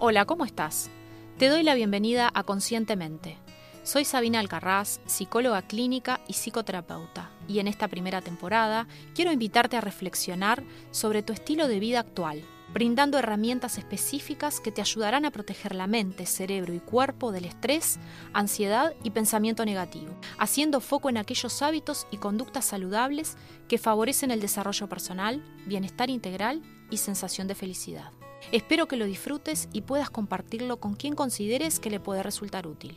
Hola, 0.00 0.26
¿cómo 0.26 0.44
estás? 0.44 0.90
Te 1.38 1.48
doy 1.48 1.64
la 1.64 1.74
bienvenida 1.74 2.30
a 2.32 2.44
Conscientemente. 2.44 3.36
Soy 3.82 4.04
Sabina 4.04 4.38
Alcarraz, 4.38 5.00
psicóloga 5.06 5.62
clínica 5.62 6.20
y 6.28 6.34
psicoterapeuta, 6.34 7.32
y 7.48 7.58
en 7.58 7.66
esta 7.66 7.88
primera 7.88 8.20
temporada 8.20 8.86
quiero 9.16 9.32
invitarte 9.32 9.76
a 9.76 9.80
reflexionar 9.80 10.62
sobre 10.92 11.24
tu 11.24 11.32
estilo 11.32 11.66
de 11.66 11.80
vida 11.80 11.98
actual, 11.98 12.44
brindando 12.72 13.18
herramientas 13.18 13.76
específicas 13.76 14.60
que 14.60 14.70
te 14.70 14.82
ayudarán 14.82 15.24
a 15.24 15.32
proteger 15.32 15.74
la 15.74 15.88
mente, 15.88 16.26
cerebro 16.26 16.72
y 16.74 16.78
cuerpo 16.78 17.32
del 17.32 17.46
estrés, 17.46 17.98
ansiedad 18.32 18.94
y 19.02 19.10
pensamiento 19.10 19.64
negativo, 19.64 20.14
haciendo 20.38 20.80
foco 20.80 21.08
en 21.08 21.16
aquellos 21.16 21.60
hábitos 21.60 22.06
y 22.12 22.18
conductas 22.18 22.66
saludables 22.66 23.36
que 23.66 23.78
favorecen 23.78 24.30
el 24.30 24.40
desarrollo 24.40 24.88
personal, 24.88 25.42
bienestar 25.66 26.08
integral 26.08 26.62
y 26.88 26.98
sensación 26.98 27.48
de 27.48 27.56
felicidad. 27.56 28.12
Espero 28.50 28.88
que 28.88 28.96
lo 28.96 29.04
disfrutes 29.04 29.68
y 29.74 29.82
puedas 29.82 30.08
compartirlo 30.08 30.80
con 30.80 30.94
quien 30.94 31.14
consideres 31.14 31.78
que 31.80 31.90
le 31.90 32.00
puede 32.00 32.22
resultar 32.22 32.66
útil. 32.66 32.96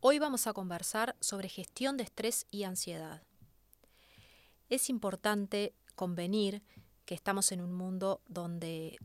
Hoy 0.00 0.18
vamos 0.18 0.46
a 0.46 0.54
conversar 0.54 1.14
sobre 1.20 1.50
gestión 1.50 1.98
de 1.98 2.04
estrés 2.04 2.46
y 2.50 2.62
ansiedad. 2.62 3.22
Es 4.70 4.88
importante 4.88 5.74
convenir 5.94 6.62
que 7.04 7.14
estamos 7.14 7.52
en 7.52 7.60
un 7.60 7.74
mundo 7.74 8.22
donde 8.26 8.96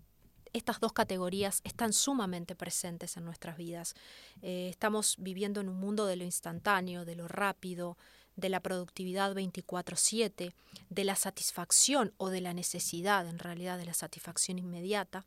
estas 0.54 0.80
dos 0.80 0.94
categorías 0.94 1.60
están 1.66 1.92
sumamente 1.92 2.56
presentes 2.56 3.18
en 3.18 3.26
nuestras 3.26 3.58
vidas. 3.58 3.94
Eh, 4.42 4.70
estamos 4.70 5.18
viviendo 5.20 5.60
en 5.60 5.68
un 5.68 5.82
mundo 5.82 6.06
de 6.06 6.16
lo 6.16 6.24
instantáneo, 6.24 7.04
de 7.04 7.16
lo 7.18 7.28
rápido, 7.28 7.98
de 8.38 8.50
la 8.50 8.62
productividad 8.62 9.34
24/7, 9.34 10.54
de 10.90 11.04
la 11.04 11.16
satisfacción 11.16 12.14
o 12.18 12.30
de 12.30 12.40
la 12.40 12.54
necesidad, 12.54 13.28
en 13.28 13.40
realidad 13.40 13.78
de 13.78 13.86
la 13.86 13.94
satisfacción 13.94 14.60
inmediata. 14.60 15.26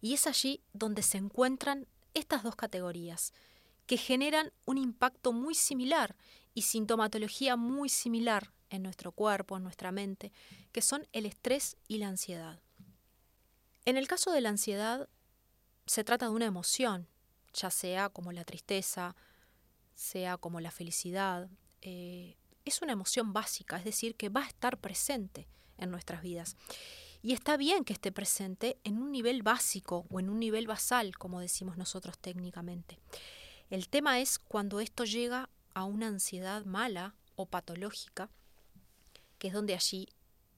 Y 0.00 0.14
es 0.14 0.26
allí 0.26 0.62
donde 0.72 1.02
se 1.02 1.18
encuentran 1.18 1.86
estas 2.14 2.42
dos 2.42 2.56
categorías, 2.56 3.34
que 3.86 3.98
generan 3.98 4.52
un 4.64 4.78
impacto 4.78 5.32
muy 5.32 5.54
similar 5.54 6.16
y 6.54 6.62
sintomatología 6.62 7.56
muy 7.56 7.88
similar 7.88 8.52
en 8.70 8.82
nuestro 8.82 9.12
cuerpo, 9.12 9.56
en 9.56 9.64
nuestra 9.64 9.92
mente, 9.92 10.32
que 10.72 10.82
son 10.82 11.06
el 11.12 11.26
estrés 11.26 11.76
y 11.88 11.98
la 11.98 12.08
ansiedad. 12.08 12.60
En 13.84 13.96
el 13.96 14.06
caso 14.06 14.30
de 14.30 14.40
la 14.42 14.50
ansiedad, 14.50 15.08
se 15.86 16.04
trata 16.04 16.26
de 16.26 16.32
una 16.32 16.44
emoción, 16.44 17.08
ya 17.52 17.70
sea 17.70 18.10
como 18.10 18.30
la 18.30 18.44
tristeza, 18.44 19.16
sea 19.94 20.36
como 20.36 20.60
la 20.60 20.70
felicidad, 20.70 21.48
eh, 21.82 22.36
es 22.64 22.82
una 22.82 22.92
emoción 22.92 23.32
básica, 23.32 23.76
es 23.76 23.84
decir, 23.84 24.14
que 24.14 24.28
va 24.28 24.42
a 24.42 24.48
estar 24.48 24.78
presente 24.78 25.48
en 25.78 25.90
nuestras 25.90 26.22
vidas. 26.22 26.56
Y 27.22 27.32
está 27.32 27.56
bien 27.56 27.84
que 27.84 27.92
esté 27.92 28.12
presente 28.12 28.78
en 28.84 28.98
un 28.98 29.10
nivel 29.10 29.42
básico 29.42 30.06
o 30.10 30.20
en 30.20 30.30
un 30.30 30.38
nivel 30.38 30.66
basal, 30.66 31.16
como 31.18 31.40
decimos 31.40 31.76
nosotros 31.76 32.18
técnicamente. 32.18 32.98
El 33.70 33.88
tema 33.88 34.20
es 34.20 34.38
cuando 34.38 34.80
esto 34.80 35.04
llega 35.04 35.50
a 35.74 35.84
una 35.84 36.06
ansiedad 36.06 36.64
mala 36.64 37.14
o 37.36 37.46
patológica, 37.46 38.30
que 39.38 39.48
es 39.48 39.54
donde 39.54 39.74
allí 39.74 40.08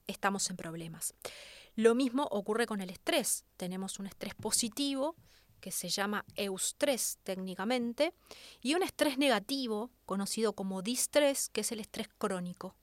estamos 0.07 0.49
en 0.49 0.57
problemas. 0.57 1.13
Lo 1.75 1.95
mismo 1.95 2.27
ocurre 2.31 2.67
con 2.67 2.81
el 2.81 2.89
estrés. 2.89 3.45
Tenemos 3.57 3.99
un 3.99 4.07
estrés 4.07 4.35
positivo 4.35 5.15
que 5.61 5.71
se 5.71 5.87
llama 5.87 6.25
eustrés 6.35 7.19
técnicamente, 7.23 8.13
y 8.61 8.73
un 8.73 8.83
estrés 8.83 9.17
negativo, 9.17 9.91
conocido 10.05 10.53
como 10.53 10.81
distrés, 10.81 11.47
que 11.49 11.61
es 11.61 11.71
el 11.71 11.79
estrés 11.79 12.09
crónico. 12.17 12.75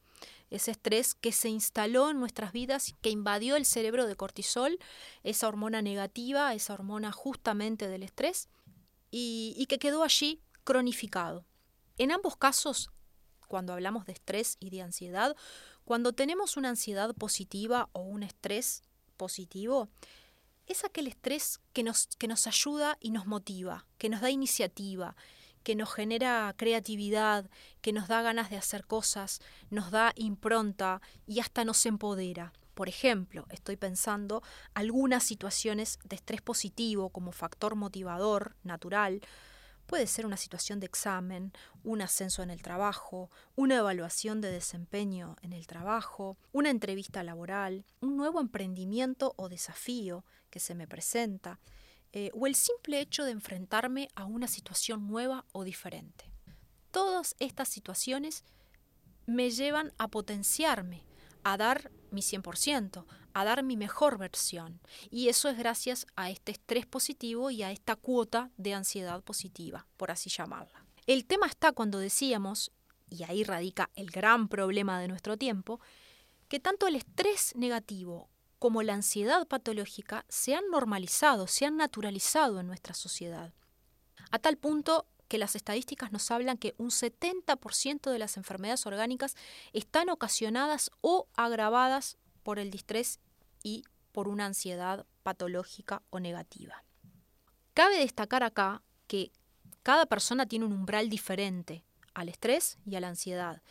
Ese 0.49 0.71
estrés 0.71 1.15
que 1.15 1.33
se 1.33 1.51
instaló 1.51 2.09
en 2.09 2.19
nuestras 2.19 2.53
vidas, 2.53 2.95
que 3.03 3.11
invadió 3.11 3.57
el 3.57 3.67
cerebro 3.67 4.07
de 4.07 4.17
cortisol, 4.17 4.79
esa 5.23 5.49
hormona 5.49 5.83
negativa, 5.83 6.55
esa 6.55 6.73
hormona 6.73 7.13
justamente 7.13 7.89
del 7.89 8.03
estrés, 8.03 8.49
y, 9.11 9.55
y 9.59 9.67
que 9.67 9.79
quedó 9.79 10.03
allí 10.03 10.41
cronificado. 10.65 11.45
En 11.99 12.13
ambos 12.13 12.37
casos, 12.37 12.91
cuando 13.49 13.73
hablamos 13.73 14.07
de 14.07 14.13
estrés 14.13 14.57
y 14.61 14.71
de 14.71 14.83
ansiedad, 14.83 15.37
cuando 15.85 16.13
tenemos 16.13 16.57
una 16.57 16.69
ansiedad 16.69 17.15
positiva 17.15 17.89
o 17.93 18.01
un 18.01 18.23
estrés 18.23 18.83
positivo, 19.17 19.89
es 20.69 20.85
aquel 20.85 21.07
estrés 21.07 21.61
que 21.73 21.83
nos, 21.83 22.09
que 22.19 22.29
nos 22.29 22.47
ayuda 22.47 22.99
y 23.01 23.11
nos 23.11 23.27
motiva, 23.27 23.87
que 23.99 24.09
nos 24.09 24.21
da 24.21 24.31
iniciativa, 24.31 25.17
que 25.63 25.75
nos 25.75 25.93
genera 25.93 26.55
creatividad, 26.57 27.51
que 27.81 27.93
nos 27.93 28.09
da 28.09 28.23
ganas 28.23 28.51
de 28.51 28.57
hacer 28.57 28.87
cosas, 28.87 29.41
nos 29.71 29.91
da 29.91 30.13
impronta 30.17 31.03
y 31.27 31.41
hasta 31.41 31.65
nos 31.65 31.85
empodera. 31.87 32.53
Por 32.75 32.89
ejemplo, 32.89 33.45
estoy 33.51 33.77
pensando 33.77 34.43
algunas 34.73 35.25
situaciones 35.25 35.99
de 36.05 36.17
estrés 36.17 36.43
positivo 36.43 37.11
como 37.11 37.33
factor 37.33 37.75
motivador 37.75 38.57
natural, 38.63 39.21
Puede 39.89 40.07
ser 40.07 40.27
una 40.27 40.37
situación 40.37 40.81
de 40.81 40.87
examen, 40.87 41.51
un 41.83 42.03
ascenso 42.03 42.43
en 42.43 42.51
el 42.51 42.61
trabajo, 42.61 43.31
una 43.57 43.77
evaluación 43.77 44.43
de 44.43 44.53
desempeño 44.53 45.37
en 45.41 45.55
el 45.55 45.67
trabajo, 45.67 46.37
una 46.53 46.69
entrevista 46.69 47.23
laboral, 47.23 47.87
un 48.03 48.19
nuevo 48.19 48.39
emprendimiento 48.39 49.33
o 49.37 49.49
desafío 49.49 50.27
que 50.51 50.61
se 50.61 50.75
me 50.75 50.87
presenta, 50.87 51.59
eh, 52.13 52.31
o 52.35 52.47
el 52.47 52.55
simple 52.55 53.01
hecho 53.01 53.25
de 53.25 53.31
enfrentarme 53.31 54.11
a 54.15 54.27
una 54.27 54.47
situación 54.47 55.09
nueva 55.09 55.47
o 55.53 55.65
diferente. 55.65 56.31
Todas 56.91 57.35
estas 57.39 57.71
situaciones 57.71 58.45
me 59.25 59.51
llevan 59.51 59.95
a 59.97 60.09
potenciarme, 60.09 61.03
a 61.53 61.57
dar 61.57 61.91
mi 62.11 62.21
100%, 62.21 63.05
a 63.35 63.45
dar 63.45 63.63
mi 63.63 63.77
mejor 63.77 64.19
versión. 64.19 64.81
Y 65.11 65.29
eso 65.29 65.49
es 65.49 65.59
gracias 65.59 66.07
a 66.17 66.31
este 66.31 66.53
estrés 66.53 66.87
positivo 66.87 67.51
y 67.51 67.63
a 67.63 67.71
esta 67.71 67.97
cuota 67.97 68.51
de 68.57 68.75
ansiedad 68.75 69.23
positiva, 69.23 69.87
por 69.97 70.11
así 70.11 70.31
llamarla. 70.31 70.85
El 71.07 71.25
tema 71.25 71.47
está 71.47 71.73
cuando 71.73 71.99
decíamos, 71.99 72.73
y 73.09 73.23
ahí 73.25 73.45
radica 73.45 73.91
el 73.95 74.11
gran 74.11 74.49
problema 74.49 75.01
de 75.01 75.09
nuestro 75.09 75.37
tiempo, 75.37 75.81
que 76.49 76.61
tanto 76.61 76.87
el 76.87 76.97
estrés 76.97 77.55
negativo 77.57 78.29
como 78.59 78.83
la 78.83 78.95
ansiedad 78.95 79.47
patológica 79.47 80.25
se 80.29 80.55
han 80.55 80.69
normalizado, 80.71 81.47
se 81.47 81.65
han 81.65 81.77
naturalizado 81.77 82.61
en 82.61 82.67
nuestra 82.67 82.95
sociedad. 82.95 83.55
A 84.31 84.39
tal 84.39 84.59
punto 84.59 85.07
que 85.29 85.39
las 85.39 85.55
estadísticas 85.55 86.11
nos 86.11 86.31
hablan 86.31 86.59
que 86.59 86.75
un 86.79 86.91
70% 86.91 88.11
de 88.11 88.19
las 88.19 88.37
enfermedades 88.37 88.87
orgánicas 88.87 89.37
están 89.73 90.09
ocasionadas 90.09 90.91
o 91.01 91.29
agravadas 91.37 92.17
por 92.43 92.59
el 92.59 92.71
distrés 92.71 93.21
y 93.63 93.85
por 94.13 94.27
una 94.27 94.47
ansiedad 94.47 95.07
patológica 95.23 96.03
o 96.11 96.19
negativa. 96.19 96.83
Cabe 97.75 97.99
destacar 97.99 98.43
acá 98.43 98.83
que 99.07 99.31
cada 99.83 100.07
persona 100.07 100.47
tiene 100.47 100.65
un 100.65 100.73
umbral 100.73 101.09
diferente 101.09 101.85
al 102.15 102.29
estrés 102.29 102.79
y 102.85 102.97
a 102.97 103.01
la 103.01 103.09
ansiedad. 103.09 103.63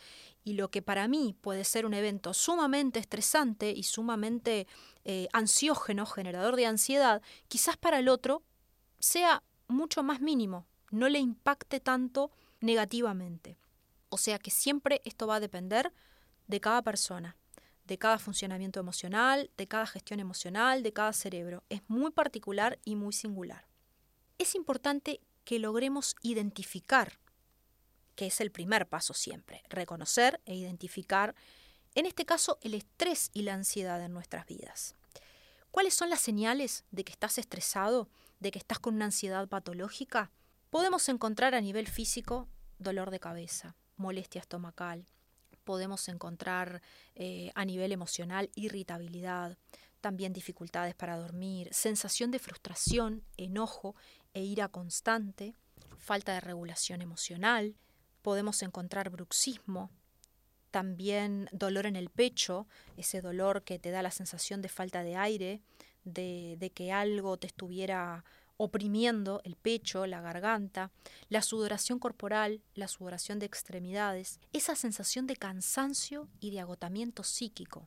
Y 0.42 0.54
lo 0.54 0.70
que 0.70 0.80
para 0.80 1.06
mí 1.08 1.36
puede 1.40 1.64
ser 1.64 1.84
un 1.84 1.92
evento 1.92 2.32
sumamente 2.32 2.98
estresante 2.98 3.70
y 3.70 3.82
sumamente 3.82 4.66
eh, 5.04 5.28
ansiógeno, 5.32 6.06
generador 6.06 6.56
de 6.56 6.66
ansiedad, 6.66 7.20
quizás 7.48 7.76
para 7.76 7.98
el 7.98 8.08
otro 8.08 8.42
sea 8.98 9.42
mucho 9.68 10.02
más 10.02 10.20
mínimo, 10.20 10.66
no 10.90 11.08
le 11.08 11.18
impacte 11.18 11.80
tanto 11.80 12.30
negativamente. 12.60 13.58
O 14.08 14.18
sea 14.18 14.38
que 14.38 14.50
siempre 14.50 15.02
esto 15.04 15.26
va 15.26 15.36
a 15.36 15.40
depender 15.40 15.92
de 16.46 16.60
cada 16.60 16.82
persona, 16.82 17.36
de 17.84 17.98
cada 17.98 18.18
funcionamiento 18.18 18.80
emocional, 18.80 19.50
de 19.56 19.66
cada 19.66 19.86
gestión 19.86 20.20
emocional, 20.20 20.82
de 20.82 20.92
cada 20.92 21.12
cerebro. 21.12 21.64
Es 21.68 21.82
muy 21.88 22.10
particular 22.10 22.78
y 22.84 22.96
muy 22.96 23.12
singular. 23.12 23.66
Es 24.38 24.54
importante 24.54 25.20
que 25.44 25.58
logremos 25.58 26.14
identificar, 26.22 27.18
que 28.14 28.26
es 28.26 28.40
el 28.40 28.50
primer 28.50 28.88
paso 28.88 29.14
siempre, 29.14 29.62
reconocer 29.68 30.40
e 30.44 30.54
identificar, 30.54 31.34
en 31.94 32.06
este 32.06 32.26
caso, 32.26 32.58
el 32.62 32.74
estrés 32.74 33.30
y 33.32 33.42
la 33.42 33.54
ansiedad 33.54 34.02
en 34.04 34.12
nuestras 34.12 34.46
vidas. 34.46 34.94
¿Cuáles 35.70 35.94
son 35.94 36.10
las 36.10 36.20
señales 36.20 36.84
de 36.90 37.04
que 37.04 37.12
estás 37.12 37.38
estresado, 37.38 38.08
de 38.40 38.50
que 38.50 38.58
estás 38.58 38.78
con 38.78 38.94
una 38.94 39.06
ansiedad 39.06 39.48
patológica? 39.48 40.30
Podemos 40.70 41.08
encontrar 41.08 41.54
a 41.54 41.62
nivel 41.62 41.88
físico 41.88 42.46
dolor 42.78 43.10
de 43.10 43.20
cabeza, 43.20 43.74
molestia 43.96 44.42
estomacal. 44.42 45.06
Podemos 45.64 46.08
encontrar 46.08 46.82
eh, 47.14 47.50
a 47.54 47.64
nivel 47.64 47.90
emocional 47.90 48.50
irritabilidad, 48.54 49.56
también 50.02 50.34
dificultades 50.34 50.94
para 50.94 51.16
dormir, 51.16 51.70
sensación 51.72 52.30
de 52.30 52.38
frustración, 52.38 53.24
enojo 53.38 53.96
e 54.34 54.42
ira 54.42 54.68
constante, 54.68 55.54
falta 55.96 56.34
de 56.34 56.40
regulación 56.40 57.00
emocional. 57.00 57.74
Podemos 58.20 58.62
encontrar 58.62 59.08
bruxismo, 59.08 59.90
también 60.70 61.48
dolor 61.50 61.86
en 61.86 61.96
el 61.96 62.10
pecho, 62.10 62.66
ese 62.98 63.22
dolor 63.22 63.64
que 63.64 63.78
te 63.78 63.90
da 63.90 64.02
la 64.02 64.10
sensación 64.10 64.60
de 64.60 64.68
falta 64.68 65.02
de 65.02 65.16
aire, 65.16 65.62
de, 66.04 66.56
de 66.58 66.70
que 66.70 66.92
algo 66.92 67.38
te 67.38 67.46
estuviera 67.46 68.24
oprimiendo 68.58 69.40
el 69.44 69.56
pecho, 69.56 70.06
la 70.06 70.20
garganta, 70.20 70.90
la 71.30 71.40
sudoración 71.42 71.98
corporal, 71.98 72.60
la 72.74 72.88
sudoración 72.88 73.38
de 73.38 73.46
extremidades, 73.46 74.40
esa 74.52 74.74
sensación 74.74 75.26
de 75.26 75.36
cansancio 75.36 76.28
y 76.40 76.50
de 76.50 76.60
agotamiento 76.60 77.22
psíquico. 77.22 77.86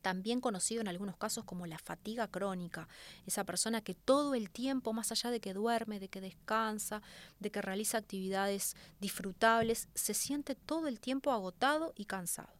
también 0.00 0.40
conocido 0.40 0.80
en 0.80 0.88
algunos 0.88 1.16
casos 1.16 1.44
como 1.44 1.66
la 1.66 1.78
fatiga 1.78 2.28
crónica, 2.28 2.88
esa 3.26 3.44
persona 3.44 3.82
que 3.82 3.94
todo 3.94 4.34
el 4.34 4.48
tiempo, 4.48 4.92
más 4.92 5.10
allá 5.12 5.30
de 5.30 5.40
que 5.40 5.52
duerme, 5.52 5.98
de 6.00 6.08
que 6.08 6.20
descansa, 6.20 7.02
de 7.40 7.50
que 7.50 7.60
realiza 7.60 7.98
actividades 7.98 8.76
disfrutables, 9.00 9.88
se 9.94 10.14
siente 10.14 10.54
todo 10.54 10.86
el 10.86 11.00
tiempo 11.00 11.32
agotado 11.32 11.92
y 11.96 12.06
cansado. 12.06 12.54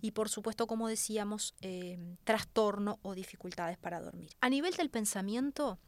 Y 0.00 0.12
por 0.12 0.28
supuesto, 0.28 0.66
como 0.66 0.86
decíamos, 0.86 1.54
eh, 1.62 1.98
trastorno 2.22 2.98
o 3.02 3.14
dificultades 3.14 3.78
para 3.78 4.00
dormir. 4.00 4.30
A 4.40 4.48
nivel 4.48 4.74
del 4.74 4.90
pensamiento, 4.90 5.78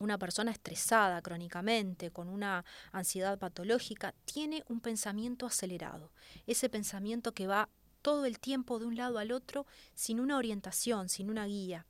una 0.00 0.18
persona 0.18 0.50
estresada 0.50 1.22
crónicamente, 1.22 2.10
con 2.10 2.28
una 2.28 2.64
ansiedad 2.90 3.38
patológica, 3.38 4.14
tiene 4.24 4.64
un 4.66 4.80
pensamiento 4.80 5.46
acelerado. 5.46 6.10
Ese 6.46 6.68
pensamiento 6.68 7.32
que 7.32 7.46
va 7.46 7.68
todo 8.02 8.24
el 8.24 8.40
tiempo 8.40 8.78
de 8.78 8.86
un 8.86 8.96
lado 8.96 9.18
al 9.18 9.30
otro 9.30 9.66
sin 9.94 10.18
una 10.18 10.38
orientación, 10.38 11.08
sin 11.08 11.30
una 11.30 11.46
guía. 11.46 11.86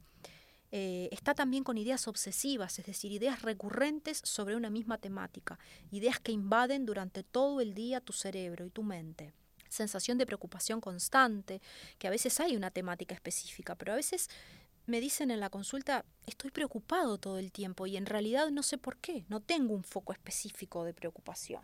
Eh, 0.72 1.08
está 1.10 1.34
también 1.34 1.64
con 1.64 1.78
ideas 1.78 2.06
obsesivas, 2.06 2.78
es 2.78 2.86
decir, 2.86 3.10
ideas 3.10 3.42
recurrentes 3.42 4.20
sobre 4.24 4.54
una 4.54 4.70
misma 4.70 4.98
temática, 4.98 5.58
ideas 5.90 6.20
que 6.20 6.32
invaden 6.32 6.86
durante 6.86 7.22
todo 7.22 7.60
el 7.60 7.74
día 7.74 8.00
tu 8.00 8.12
cerebro 8.12 8.66
y 8.66 8.70
tu 8.70 8.82
mente. 8.82 9.32
Sensación 9.68 10.18
de 10.18 10.26
preocupación 10.26 10.80
constante, 10.80 11.60
que 11.98 12.08
a 12.08 12.10
veces 12.10 12.40
hay 12.40 12.56
una 12.56 12.70
temática 12.70 13.14
específica, 13.14 13.76
pero 13.76 13.92
a 13.92 13.96
veces 13.96 14.28
me 14.86 15.00
dicen 15.00 15.30
en 15.30 15.40
la 15.40 15.50
consulta, 15.50 16.04
estoy 16.26 16.50
preocupado 16.50 17.18
todo 17.18 17.38
el 17.38 17.52
tiempo 17.52 17.86
y 17.86 17.96
en 17.96 18.06
realidad 18.06 18.50
no 18.50 18.62
sé 18.62 18.78
por 18.78 18.96
qué, 18.96 19.24
no 19.28 19.40
tengo 19.40 19.74
un 19.74 19.84
foco 19.84 20.12
específico 20.12 20.84
de 20.84 20.94
preocupación. 20.94 21.62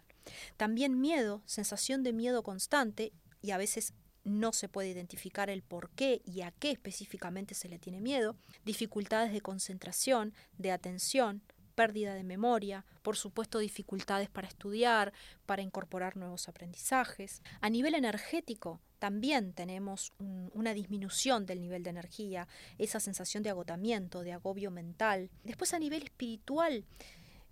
También 0.56 1.00
miedo, 1.00 1.42
sensación 1.46 2.02
de 2.02 2.12
miedo 2.12 2.42
constante 2.42 3.12
y 3.42 3.50
a 3.52 3.58
veces 3.58 3.94
no 4.24 4.52
se 4.52 4.68
puede 4.68 4.88
identificar 4.88 5.50
el 5.50 5.62
por 5.62 5.90
qué 5.90 6.20
y 6.24 6.40
a 6.40 6.50
qué 6.50 6.72
específicamente 6.72 7.54
se 7.54 7.68
le 7.68 7.78
tiene 7.78 8.00
miedo, 8.00 8.36
dificultades 8.64 9.32
de 9.32 9.40
concentración, 9.40 10.34
de 10.58 10.72
atención, 10.72 11.42
pérdida 11.76 12.14
de 12.14 12.24
memoria, 12.24 12.84
por 13.02 13.16
supuesto 13.16 13.60
dificultades 13.60 14.28
para 14.28 14.48
estudiar, 14.48 15.12
para 15.44 15.62
incorporar 15.62 16.16
nuevos 16.16 16.48
aprendizajes. 16.48 17.42
A 17.60 17.70
nivel 17.70 17.94
energético 17.94 18.80
también 18.98 19.52
tenemos 19.52 20.12
una 20.18 20.74
disminución 20.74 21.46
del 21.46 21.60
nivel 21.60 21.84
de 21.84 21.90
energía, 21.90 22.48
esa 22.78 22.98
sensación 22.98 23.42
de 23.42 23.50
agotamiento, 23.50 24.22
de 24.22 24.32
agobio 24.32 24.70
mental. 24.70 25.30
Después 25.44 25.74
a 25.74 25.78
nivel 25.78 26.02
espiritual, 26.02 26.84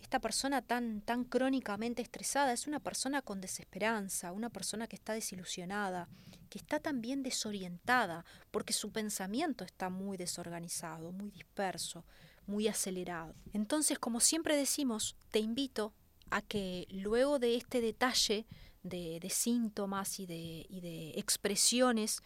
esta 0.00 0.20
persona 0.20 0.62
tan, 0.62 1.02
tan 1.02 1.24
crónicamente 1.24 2.02
estresada 2.02 2.52
es 2.52 2.66
una 2.66 2.80
persona 2.80 3.22
con 3.22 3.40
desesperanza, 3.40 4.32
una 4.32 4.50
persona 4.50 4.86
que 4.86 4.96
está 4.96 5.12
desilusionada, 5.12 6.08
que 6.48 6.58
está 6.58 6.80
también 6.80 7.22
desorientada, 7.22 8.24
porque 8.50 8.72
su 8.72 8.90
pensamiento 8.90 9.64
está 9.64 9.90
muy 9.90 10.16
desorganizado, 10.16 11.12
muy 11.12 11.30
disperso, 11.30 12.04
muy 12.46 12.68
acelerado. 12.68 13.34
Entonces, 13.52 13.98
como 13.98 14.20
siempre 14.20 14.56
decimos, 14.56 15.16
te 15.30 15.38
invito 15.38 15.92
a 16.30 16.42
que 16.42 16.86
luego 16.90 17.38
de 17.38 17.56
este 17.56 17.80
detalle 17.80 18.46
de, 18.82 19.26
síntomas 19.30 20.20
y 20.20 20.26
de, 20.26 21.12
expresiones 21.16 22.20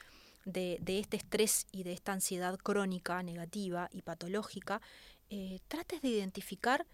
de, 0.45 0.81
este 0.87 1.17
estrés 1.17 1.67
y 1.73 1.85
de 1.85 1.93
esta 1.93 2.13
ansiedad 2.13 2.57
crónica, 2.59 3.23
negativa 3.23 3.89
y 3.93 4.03
patológica, 4.03 4.81
eh, 5.31 5.61
trates 5.69 6.03
de 6.03 6.09
identificar 6.09 6.87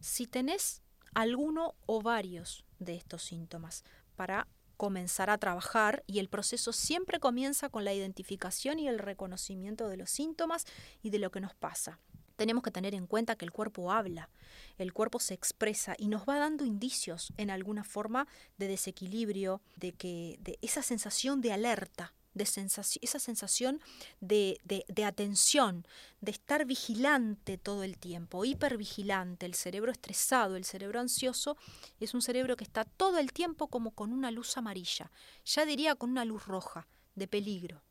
si 0.00 0.26
tenés 0.26 0.82
alguno 1.14 1.74
o 1.86 2.02
varios 2.02 2.64
de 2.78 2.94
estos 2.94 3.22
síntomas 3.22 3.82
para 4.14 4.46
comenzar 4.76 5.30
a 5.30 5.38
trabajar 5.38 6.04
y 6.06 6.20
el 6.20 6.28
proceso 6.28 6.72
siempre 6.72 7.18
comienza 7.18 7.68
con 7.68 7.84
la 7.84 7.94
identificación 7.94 8.78
y 8.78 8.86
el 8.86 9.00
reconocimiento 9.00 9.88
de 9.88 9.96
los 9.96 10.10
síntomas 10.10 10.66
y 11.02 11.10
de 11.10 11.18
lo 11.18 11.30
que 11.32 11.40
nos 11.40 11.54
pasa 11.54 11.98
tenemos 12.38 12.62
que 12.62 12.70
tener 12.70 12.94
en 12.94 13.06
cuenta 13.06 13.36
que 13.36 13.44
el 13.44 13.50
cuerpo 13.50 13.90
habla, 13.90 14.30
el 14.78 14.92
cuerpo 14.92 15.18
se 15.18 15.34
expresa 15.34 15.96
y 15.98 16.06
nos 16.06 16.22
va 16.22 16.38
dando 16.38 16.64
indicios 16.64 17.32
en 17.36 17.50
alguna 17.50 17.82
forma 17.82 18.28
de 18.56 18.68
desequilibrio, 18.68 19.60
de 19.76 19.92
que 19.92 20.38
de 20.40 20.56
esa 20.62 20.82
sensación 20.82 21.40
de 21.40 21.52
alerta, 21.52 22.14
de 22.34 22.44
esa 22.44 23.18
sensación 23.18 23.80
de, 24.20 24.60
de, 24.64 25.04
atención, 25.04 25.84
de 26.20 26.30
estar 26.30 26.64
vigilante 26.64 27.58
todo 27.58 27.82
el 27.82 27.98
tiempo, 27.98 28.44
hipervigilante, 28.44 29.44
el 29.44 29.54
cerebro 29.54 29.90
estresado, 29.90 30.54
el 30.54 30.64
cerebro 30.64 31.00
ansioso, 31.00 31.56
es 31.98 32.14
un 32.14 32.22
cerebro 32.22 32.56
que 32.56 32.62
está 32.62 32.84
todo 32.84 33.18
el 33.18 33.32
tiempo 33.32 33.66
como 33.66 33.90
con 33.90 34.12
una 34.12 34.30
luz 34.30 34.56
amarilla, 34.56 35.10
ya 35.44 35.66
diría 35.66 35.96
con 35.96 36.10
una 36.10 36.24
luz 36.24 36.46
roja, 36.46 36.86
de 37.16 37.26
peligro 37.26 37.82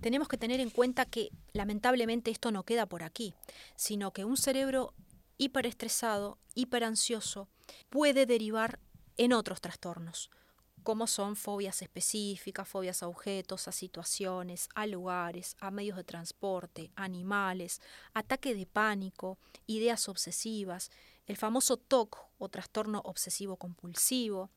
tenemos 0.00 0.28
que 0.28 0.38
tener 0.38 0.60
en 0.60 0.70
cuenta 0.70 1.04
que 1.04 1.30
lamentablemente 1.52 2.30
esto 2.30 2.50
no 2.50 2.64
queda 2.64 2.86
por 2.86 3.02
aquí, 3.02 3.34
sino 3.76 4.12
que 4.12 4.24
un 4.24 4.36
cerebro 4.36 4.94
hiperestresado, 5.38 6.38
hiperansioso, 6.54 7.48
puede 7.90 8.26
derivar 8.26 8.80
en 9.16 9.32
otros 9.32 9.60
trastornos, 9.60 10.30
como 10.82 11.06
son 11.06 11.36
fobias 11.36 11.82
específicas, 11.82 12.68
fobias 12.68 13.02
a 13.02 13.08
objetos, 13.08 13.68
a 13.68 13.72
situaciones, 13.72 14.68
a 14.74 14.86
lugares, 14.86 15.56
a 15.60 15.70
medios 15.70 15.96
de 15.96 16.04
transporte, 16.04 16.90
animales, 16.94 17.80
ataque 18.14 18.54
de 18.54 18.66
pánico, 18.66 19.38
ideas 19.66 20.08
obsesivas, 20.08 20.90
el 21.26 21.36
famoso 21.36 21.76
TOC 21.76 22.18
o 22.38 22.48
trastorno 22.48 23.00
obsesivo 23.04 23.56
compulsivo, 23.56 24.50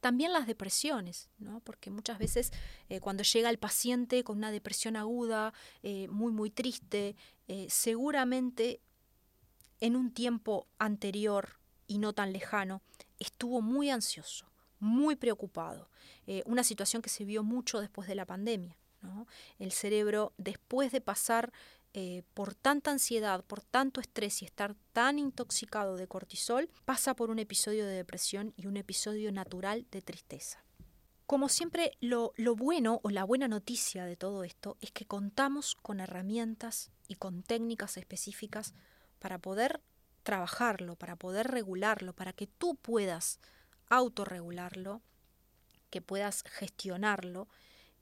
también 0.00 0.32
las 0.32 0.46
depresiones, 0.46 1.28
¿no? 1.38 1.60
porque 1.60 1.90
muchas 1.90 2.18
veces 2.18 2.52
eh, 2.88 3.00
cuando 3.00 3.22
llega 3.22 3.50
el 3.50 3.58
paciente 3.58 4.22
con 4.24 4.38
una 4.38 4.50
depresión 4.50 4.96
aguda, 4.96 5.52
eh, 5.82 6.08
muy, 6.08 6.32
muy 6.32 6.50
triste, 6.50 7.16
eh, 7.48 7.66
seguramente 7.68 8.80
en 9.80 9.96
un 9.96 10.12
tiempo 10.12 10.68
anterior 10.78 11.58
y 11.86 11.98
no 11.98 12.12
tan 12.12 12.32
lejano, 12.32 12.82
estuvo 13.18 13.60
muy 13.60 13.90
ansioso, 13.90 14.46
muy 14.78 15.16
preocupado. 15.16 15.90
una 16.44 16.62
situación 16.62 17.00
que 17.00 17.08
se 17.08 17.24
vio 17.24 17.42
mucho 17.42 17.80
después 17.80 18.06
de 18.06 18.14
la 18.14 18.26
pandemia. 18.26 18.76
¿no? 19.00 19.26
El 19.58 19.72
cerebro, 19.72 20.34
después 20.36 20.92
de 20.92 21.00
pasar 21.00 21.52
eh, 22.00 22.22
por 22.32 22.54
tanta 22.54 22.92
ansiedad, 22.92 23.44
por 23.44 23.60
tanto 23.60 24.00
estrés 24.00 24.42
y 24.42 24.44
estar 24.44 24.76
tan 24.92 25.18
intoxicado 25.18 25.96
de 25.96 26.06
cortisol, 26.06 26.70
pasa 26.84 27.16
por 27.16 27.28
un 27.28 27.40
episodio 27.40 27.84
de 27.84 27.92
depresión 27.92 28.54
y 28.56 28.68
un 28.68 28.76
episodio 28.76 29.32
natural 29.32 29.84
de 29.90 30.00
tristeza. 30.00 30.62
Como 31.26 31.48
siempre, 31.48 31.90
lo, 31.98 32.34
lo 32.36 32.54
bueno 32.54 33.00
o 33.02 33.10
la 33.10 33.24
buena 33.24 33.48
noticia 33.48 34.04
de 34.04 34.14
todo 34.14 34.44
esto 34.44 34.76
es 34.80 34.92
que 34.92 35.06
contamos 35.06 35.74
con 35.74 35.98
herramientas 35.98 36.92
y 37.08 37.16
con 37.16 37.42
técnicas 37.42 37.96
específicas 37.96 38.74
para 39.18 39.38
poder 39.38 39.82
trabajarlo, 40.22 40.94
para 40.94 41.16
poder 41.16 41.48
regularlo, 41.48 42.12
para 42.12 42.32
que 42.32 42.46
tú 42.46 42.76
puedas 42.76 43.40
autorregularlo, 43.88 45.02
que 45.90 46.00
puedas 46.00 46.44
gestionarlo 46.44 47.48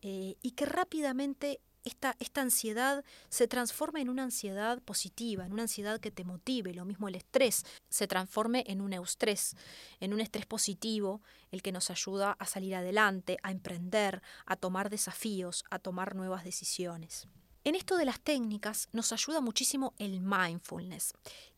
eh, 0.03 0.37
y 0.43 0.51
que 0.51 0.67
rápidamente 0.67 1.63
esta, 1.87 2.17
esta 2.19 2.43
ansiedad 2.43 3.05
se 3.29 3.49
transforme 3.49 4.01
en 4.01 4.11
una 4.11 4.25
ansiedad 4.25 4.83
positiva, 4.83 5.47
en 5.47 5.53
una 5.53 5.63
ansiedad 5.63 6.01
que 6.01 6.11
te 6.11 6.25
motive, 6.25 6.75
lo 6.75 6.85
mismo 6.85 7.09
el 7.09 7.15
estrés, 7.15 7.65
se 7.89 8.07
transforme 8.07 8.65
en 8.67 8.81
un 8.81 8.93
eustrés, 8.93 9.57
en 10.01 10.13
un 10.13 10.21
estrés 10.21 10.47
positivo, 10.47 11.23
el 11.53 11.63
que 11.63 11.73
nos 11.73 11.91
ayuda 11.91 12.33
a 12.33 12.47
salir 12.47 12.75
adelante, 12.75 13.39
a 13.43 13.53
emprender, 13.53 14.21
a 14.45 14.57
tomar 14.57 14.91
desafíos, 14.91 15.65
a 15.71 15.79
tomar 15.79 16.17
nuevas 16.17 16.45
decisiones. 16.45 17.29
En 17.63 17.75
esto 17.75 17.97
de 17.97 18.05
las 18.05 18.21
técnicas 18.21 18.89
nos 18.93 19.13
ayuda 19.13 19.41
muchísimo 19.41 19.95
el 19.99 20.21
mindfulness. 20.21 21.15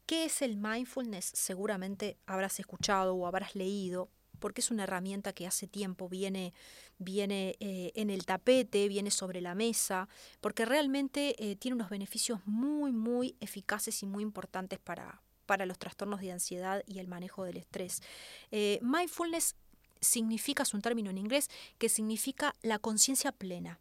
¿Qué 0.07 0.27
es 0.27 0.43
el 0.43 0.57
mindfulness? 0.57 1.31
Seguramente 1.35 2.19
habrás 2.27 2.61
escuchado 2.61 3.15
o 3.15 3.27
habrás 3.27 3.55
leído 3.55 4.11
porque 4.39 4.61
es 4.61 4.71
una 4.71 4.85
herramienta 4.85 5.33
que 5.33 5.47
hace 5.47 5.67
tiempo 5.67 6.09
viene, 6.09 6.53
viene 6.99 7.57
eh, 7.61 7.93
en 7.95 8.11
el 8.11 8.25
tapete, 8.27 8.89
viene 8.89 9.11
sobre 9.11 9.41
la 9.41 9.55
mesa, 9.55 10.09
porque 10.41 10.65
realmente 10.65 11.35
eh, 11.39 11.57
tiene 11.57 11.75
unos 11.75 11.91
beneficios 11.91 12.41
muy, 12.47 12.93
muy 12.93 13.37
eficaces 13.41 14.03
y 14.03 14.07
muy 14.07 14.23
importantes 14.23 14.79
para, 14.79 15.21
para 15.47 15.67
los 15.67 15.79
trastornos 15.79 16.21
de 16.21 16.33
ansiedad 16.33 16.83
y 16.87 16.99
el 16.99 17.09
manejo 17.09 17.45
del 17.45 17.57
estrés. 17.57 18.03
Eh, 18.51 18.79
mindfulness 18.83 19.57
significa, 20.01 20.63
es 20.63 20.75
un 20.75 20.83
término 20.83 21.11
en 21.11 21.19
inglés, 21.19 21.49
que 21.79 21.89
significa 21.89 22.55
la 22.63 22.79
conciencia 22.79 23.33
plena. 23.33 23.81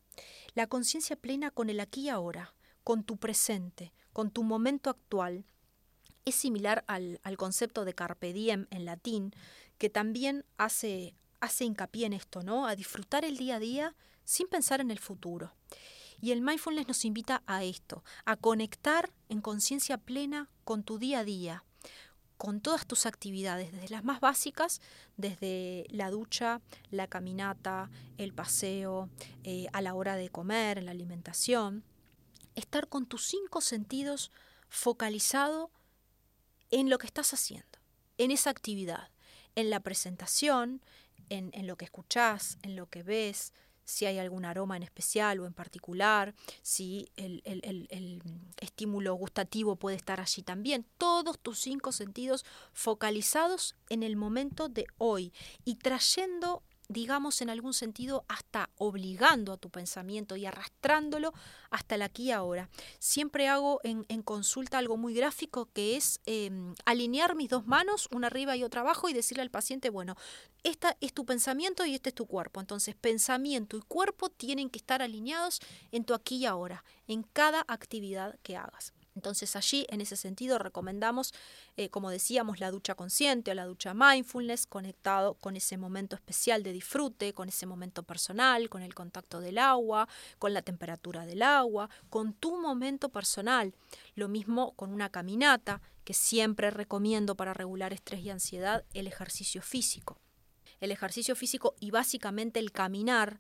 La 0.56 0.68
conciencia 0.68 1.16
plena 1.16 1.52
con 1.52 1.70
el 1.70 1.80
aquí 1.80 2.02
y 2.04 2.10
ahora, 2.10 2.56
con 2.84 3.04
tu 3.04 3.18
presente, 3.18 3.94
con 4.14 4.32
tu 4.32 4.44
momento 4.44 4.90
actual. 4.90 5.46
Es 6.28 6.36
similar 6.36 6.84
al, 6.88 7.22
al 7.24 7.38
concepto 7.38 7.86
de 7.86 7.94
carpe 7.94 8.34
diem 8.34 8.68
en 8.70 8.84
latín, 8.84 9.34
que 9.78 9.90
también 9.90 10.44
hace, 10.58 11.16
hace 11.40 11.64
hincapié 11.64 12.06
en 12.06 12.12
esto, 12.12 12.44
¿no? 12.44 12.68
A 12.68 12.76
disfrutar 12.76 13.24
el 13.24 13.38
día 13.38 13.56
a 13.56 13.60
día 13.60 13.96
sin 14.26 14.50
pensar 14.50 14.82
en 14.82 14.92
el 14.92 15.00
futuro. 15.00 15.56
Y 16.20 16.32
el 16.32 16.42
mindfulness 16.42 16.90
nos 16.90 17.06
invita 17.06 17.44
a 17.48 17.64
esto, 17.64 18.04
a 18.26 18.36
conectar 18.36 19.10
en 19.30 19.40
conciencia 19.40 19.98
plena 19.98 20.50
con 20.66 20.84
tu 20.84 20.98
día 20.98 21.20
a 21.20 21.24
día, 21.24 21.64
con 22.36 22.60
todas 22.60 22.86
tus 22.86 23.06
actividades, 23.06 23.72
desde 23.72 23.88
las 23.88 24.04
más 24.04 24.20
básicas, 24.20 24.82
desde 25.16 25.86
la 25.92 26.12
ducha, 26.12 26.60
la 26.92 27.08
caminata, 27.08 27.90
el 28.18 28.34
paseo, 28.34 29.10
eh, 29.46 29.68
a 29.72 29.82
la 29.82 29.94
hora 29.94 30.18
de 30.18 30.28
comer, 30.28 30.84
la 30.84 30.92
alimentación, 30.92 31.86
estar 32.56 32.90
con 32.90 33.06
tus 33.06 33.24
cinco 33.28 33.62
sentidos 33.62 34.30
focalizado 34.68 35.72
en 36.72 36.90
lo 36.90 36.98
que 36.98 37.08
estás 37.08 37.34
haciendo, 37.34 37.80
en 38.18 38.32
esa 38.32 38.50
actividad, 38.50 39.10
en 39.56 39.70
la 39.70 39.80
presentación, 39.80 40.82
en, 41.30 41.52
en 41.54 41.68
lo 41.68 41.78
que 41.78 41.86
escuchás, 41.86 42.58
en 42.62 42.76
lo 42.76 42.88
que 42.88 43.04
ves, 43.04 43.54
si 43.88 44.06
hay 44.06 44.20
algún 44.20 44.44
aroma 44.44 44.76
en 44.76 44.84
especial 44.84 45.40
o 45.40 45.46
en 45.46 45.54
particular, 45.54 46.36
si 46.62 47.10
el, 47.16 47.42
estímulo 48.60 49.14
gustativo 49.14 49.78
puede 49.78 49.96
estar 49.96 50.20
allí 50.20 50.44
también. 50.44 50.86
Todos 50.98 51.40
tus 51.40 51.60
cinco 51.60 51.94
sentidos 51.94 52.46
focalizados 52.74 53.76
en 53.88 54.04
el 54.04 54.18
momento 54.18 54.68
de 54.68 54.88
hoy 54.98 55.32
y 55.64 55.76
trayendo 55.76 56.64
digamos, 56.90 57.42
en 57.42 57.50
algún 57.50 57.74
sentido, 57.74 58.26
hasta 58.28 58.70
obligando 58.78 59.52
a 59.52 59.58
tu 59.58 59.70
pensamiento 59.70 60.36
y 60.36 60.46
arrastrándolo 60.46 61.34
hasta 61.70 61.96
el 61.96 62.02
aquí 62.02 62.24
y 62.24 62.32
ahora. 62.32 62.70
Siempre 63.00 63.48
hago 63.48 63.82
en, 63.84 64.06
consulta 64.24 64.78
algo 64.78 64.98
muy 64.98 65.14
gráfico 65.14 65.70
que 65.74 65.96
es 65.96 66.20
em, 66.26 66.76
alinear 66.86 67.36
mis 67.36 67.50
dos 67.50 67.66
manos, 67.66 68.08
una 68.12 68.28
arriba 68.28 68.56
y 68.56 68.64
otra 68.64 68.82
abajo, 68.82 69.10
y 69.10 69.14
decirle 69.14 69.44
al 69.44 69.52
paciente, 69.52 69.90
bueno, 69.90 70.16
esta 70.64 70.98
es 71.02 71.14
tu 71.14 71.26
pensamiento 71.26 71.86
y 71.86 71.96
este 71.96 72.10
es 72.10 72.16
tu 72.16 72.26
cuerpo. 72.26 72.60
Entonces, 72.60 72.96
pensamiento 72.96 73.78
y 73.78 73.82
cuerpo 73.82 74.30
tienen 74.30 74.70
que 74.70 74.80
estar 74.80 75.02
alineados 75.02 75.60
en 75.92 76.04
tu 76.04 76.14
aquí 76.14 76.38
y 76.38 76.46
ahora, 76.46 76.84
en 77.08 77.24
cada 77.24 77.64
actividad 77.68 78.38
que 78.44 78.58
hagas. 78.58 78.94
Entonces 79.18 79.56
allí, 79.56 79.88
en 79.90 80.00
ese 80.00 80.16
sentido, 80.16 80.60
recomendamos, 80.60 81.34
eh, 81.76 81.90
como 81.90 82.12
decíamos, 82.12 82.60
la 82.60 82.70
ducha 82.70 82.94
consciente 82.94 83.50
o 83.50 83.56
la 83.56 83.66
ducha 83.66 83.96
mindfulness, 83.96 84.68
conectado 84.68 85.34
con 85.34 85.56
ese 85.56 85.76
momento 85.76 86.16
especial 86.16 86.62
de 86.62 86.72
disfrute, 86.72 87.34
con 87.34 87.50
ese 87.50 87.66
momento 87.66 88.04
personal, 88.04 88.70
con 88.70 88.84
el 88.84 88.94
contacto 88.94 89.42
del 89.42 89.58
agua, 89.58 90.08
con 90.38 90.54
la 90.54 90.62
temperatura 90.62 91.26
del 91.26 91.42
agua, 91.42 91.90
con 92.12 92.34
tu 92.34 92.62
momento 92.62 93.10
personal. 93.10 93.74
Lo 94.14 94.28
mismo 94.28 94.74
con 94.76 94.94
una 94.94 95.10
caminata, 95.10 95.82
que 96.04 96.14
siempre 96.14 96.70
recomiendo 96.70 97.34
para 97.34 97.56
regular 97.56 97.94
estrés 97.94 98.22
y 98.22 98.30
ansiedad, 98.30 98.86
el 98.94 99.08
ejercicio 99.08 99.64
físico. 99.64 100.20
El 100.80 100.92
ejercicio 100.92 101.36
físico 101.36 101.74
y 101.80 101.90
básicamente 101.90 102.60
el 102.60 102.72
caminar 102.72 103.40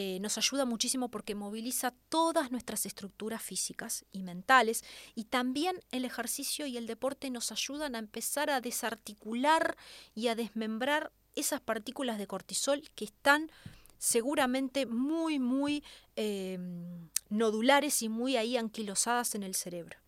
eh, 0.00 0.20
nos 0.20 0.38
ayuda 0.38 0.64
muchísimo 0.64 1.08
porque 1.08 1.34
moviliza 1.34 1.92
todas 2.08 2.52
nuestras 2.52 2.86
estructuras 2.86 3.42
físicas 3.42 4.04
y 4.12 4.22
mentales 4.22 4.84
y 5.16 5.24
también 5.24 5.80
el 5.90 6.04
ejercicio 6.04 6.66
y 6.66 6.76
el 6.76 6.86
deporte 6.86 7.30
nos 7.30 7.50
ayudan 7.50 7.96
a 7.96 7.98
empezar 7.98 8.48
a 8.48 8.60
desarticular 8.60 9.76
y 10.14 10.28
a 10.28 10.36
desmembrar 10.36 11.10
esas 11.34 11.60
partículas 11.60 12.16
de 12.18 12.28
cortisol 12.28 12.88
que 12.94 13.06
están 13.06 13.50
seguramente 13.98 14.86
muy, 14.86 15.40
muy 15.40 15.82
em, 16.14 17.08
nodulares 17.28 18.00
y 18.00 18.08
muy 18.08 18.36
ahí 18.36 18.56
anquilosadas 18.56 19.34
en 19.34 19.42
el 19.42 19.56
cerebro. 19.56 19.98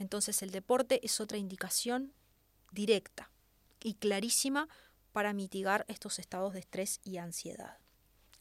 Entonces 0.00 0.42
el 0.42 0.50
deporte 0.50 0.98
es 1.06 1.20
otra 1.20 1.38
indicación 1.38 2.12
directa 2.72 3.30
y 3.80 3.94
clarísima 3.94 4.68
para 5.12 5.32
mitigar 5.32 5.84
estos 5.86 6.18
estados 6.18 6.52
de 6.52 6.58
estrés 6.58 6.98
y 7.04 7.18
ansiedad. 7.18 7.85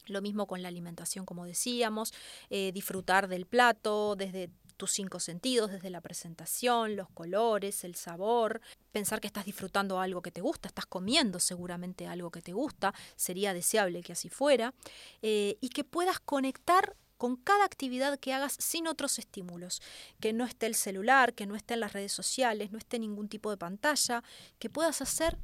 Lo 0.07 0.21
mismo 0.21 0.47
con 0.47 0.61
la 0.61 0.67
alimentación, 0.67 1.25
como 1.25 1.45
decíamos, 1.45 2.13
eh, 2.49 2.71
disfrutar 2.73 3.27
del 3.27 3.45
plato 3.45 4.15
desde 4.15 4.49
tus 4.77 4.91
cinco 4.91 5.19
sentidos, 5.19 5.71
desde 5.71 5.89
la 5.89 6.01
presentación, 6.01 6.95
los 6.95 7.09
colores, 7.09 7.83
el 7.83 7.95
sabor, 7.95 8.61
pensar 8.91 9.21
que 9.21 9.27
estás 9.27 9.45
disfrutando 9.45 9.99
algo 9.99 10.21
que 10.21 10.31
te 10.31 10.41
gusta, 10.41 10.67
estás 10.67 10.85
comiendo 10.85 11.39
seguramente 11.39 12.07
algo 12.07 12.31
que 12.31 12.41
te 12.41 12.53
gusta, 12.53 12.93
sería 13.15 13.53
deseable 13.53 14.01
que 14.01 14.13
así 14.13 14.29
fuera, 14.29 14.73
eh, 15.21 15.57
y 15.61 15.69
que 15.69 15.83
puedas 15.83 16.19
conectar 16.19 16.95
con 17.17 17.37
cada 17.37 17.63
actividad 17.63 18.19
que 18.19 18.33
hagas 18.33 18.57
sin 18.59 18.87
otros 18.87 19.19
estímulos, 19.19 19.81
que 20.19 20.33
no 20.33 20.45
esté 20.45 20.65
el 20.65 20.75
celular, 20.75 21.33
que 21.33 21.45
no 21.45 21.55
esté 21.55 21.75
en 21.75 21.79
las 21.79 21.93
redes 21.93 22.11
sociales, 22.11 22.71
no 22.71 22.77
esté 22.77 22.99
ningún 22.99 23.29
tipo 23.29 23.49
de 23.49 23.57
pantalla, 23.57 24.23
que 24.59 24.69
puedas 24.69 25.01
hacer 25.01 25.37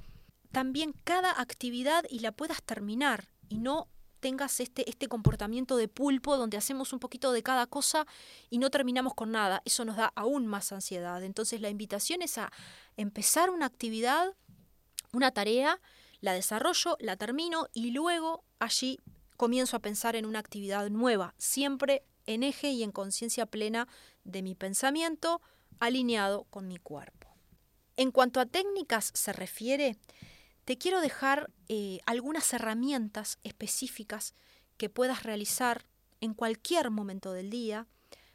también 0.52 0.94
cada 1.06 1.40
actividad 1.40 2.04
y 2.10 2.20
la 2.20 2.34
puedas 2.34 2.62
terminar 2.62 3.30
y 3.48 3.60
no 3.60 3.88
tengas 4.22 4.62
este, 4.62 4.90
este 4.90 5.08
comportamiento 5.08 5.76
de 5.76 5.90
pulpo 5.90 6.38
donde 6.38 6.56
hacemos 6.56 6.94
un 6.94 7.00
poquito 7.00 7.34
de 7.34 7.44
cada 7.44 7.68
cosa 7.68 8.08
y 8.50 8.60
no 8.60 8.70
terminamos 8.70 9.14
con 9.14 9.32
nada. 9.32 9.62
Eso 9.66 9.84
nos 9.84 9.98
da 9.98 10.14
aún 10.16 10.48
más 10.48 10.72
ansiedad. 10.72 11.22
Entonces 11.24 11.60
la 11.60 11.70
invitación 11.70 12.22
es 12.22 12.38
a 12.38 12.52
empezar 12.96 13.50
una 13.50 13.66
actividad, 13.66 14.34
una 15.12 15.32
tarea, 15.32 15.82
la 16.22 16.34
desarrollo, 16.34 16.96
la 17.00 17.18
termino 17.18 17.68
y 17.74 17.92
luego 17.92 18.46
allí 18.60 19.00
comienzo 19.36 19.76
a 19.76 19.82
pensar 19.82 20.16
en 20.16 20.26
una 20.26 20.40
actividad 20.40 20.90
nueva, 20.90 21.34
siempre 21.38 22.04
en 22.28 22.44
eje 22.44 22.70
y 22.70 22.84
en 22.84 22.92
conciencia 22.92 23.48
plena 23.48 23.88
de 24.24 24.44
mi 24.44 24.56
pensamiento, 24.56 25.42
alineado 25.80 26.46
con 26.52 26.68
mi 26.68 26.78
cuerpo. 26.78 27.28
En 27.98 28.12
cuanto 28.12 28.40
a 28.40 28.46
técnicas 28.46 29.12
se 29.16 29.34
refiere, 29.34 29.98
te 30.72 30.78
quiero 30.78 31.02
dejar 31.02 31.52
eh, 31.68 32.00
algunas 32.06 32.54
herramientas 32.54 33.40
específicas 33.44 34.36
que 34.78 34.90
puedas 34.90 35.24
realizar 35.24 35.86
en 36.22 36.34
cualquier 36.34 36.92
momento 36.92 37.34
del 37.34 37.50
día. 37.50 37.88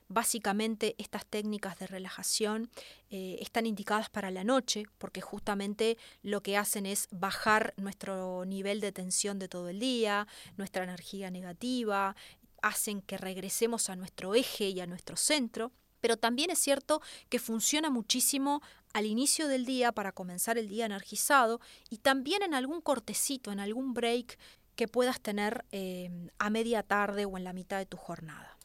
Básicamente 0.08 0.96
estas 0.98 1.24
técnicas 1.24 1.78
de 1.78 1.86
relajación 1.86 2.68
eh, 3.08 3.38
están 3.40 3.64
indicadas 3.64 4.10
para 4.10 4.30
la 4.30 4.44
noche 4.44 4.84
porque 4.98 5.22
justamente 5.22 5.96
lo 6.20 6.42
que 6.42 6.58
hacen 6.58 6.84
es 6.84 7.08
bajar 7.10 7.72
nuestro 7.78 8.44
nivel 8.44 8.82
de 8.82 8.92
tensión 8.92 9.38
de 9.38 9.48
todo 9.48 9.70
el 9.70 9.80
día, 9.80 10.28
nuestra 10.58 10.84
energía 10.84 11.30
negativa, 11.30 12.16
hacen 12.60 13.00
que 13.00 13.16
regresemos 13.16 13.88
a 13.88 13.96
nuestro 13.96 14.34
eje 14.34 14.68
y 14.68 14.80
a 14.80 14.86
nuestro 14.86 15.16
centro. 15.16 15.72
Pero 16.02 16.18
también 16.18 16.50
es 16.50 16.58
cierto 16.58 17.00
que 17.30 17.38
funciona 17.38 17.88
muchísimo 17.88 18.60
al 18.96 19.04
inicio 19.04 19.46
del 19.46 19.66
día 19.66 19.92
para 19.92 20.10
comenzar 20.10 20.56
el 20.56 20.68
día 20.68 20.86
energizado 20.86 21.60
y 21.90 21.98
también 21.98 22.42
en 22.42 22.54
algún 22.54 22.80
cortecito, 22.80 23.52
en 23.52 23.60
algún 23.60 23.92
break 23.92 24.38
que 24.74 24.88
puedas 24.88 25.20
tener 25.20 25.66
eh, 25.70 26.10
a 26.38 26.48
media 26.48 26.82
tarde 26.82 27.26
o 27.26 27.36
en 27.36 27.44
la 27.44 27.52
mitad 27.52 27.76
de 27.76 27.84
tu 27.84 27.98
jornada. 27.98 28.56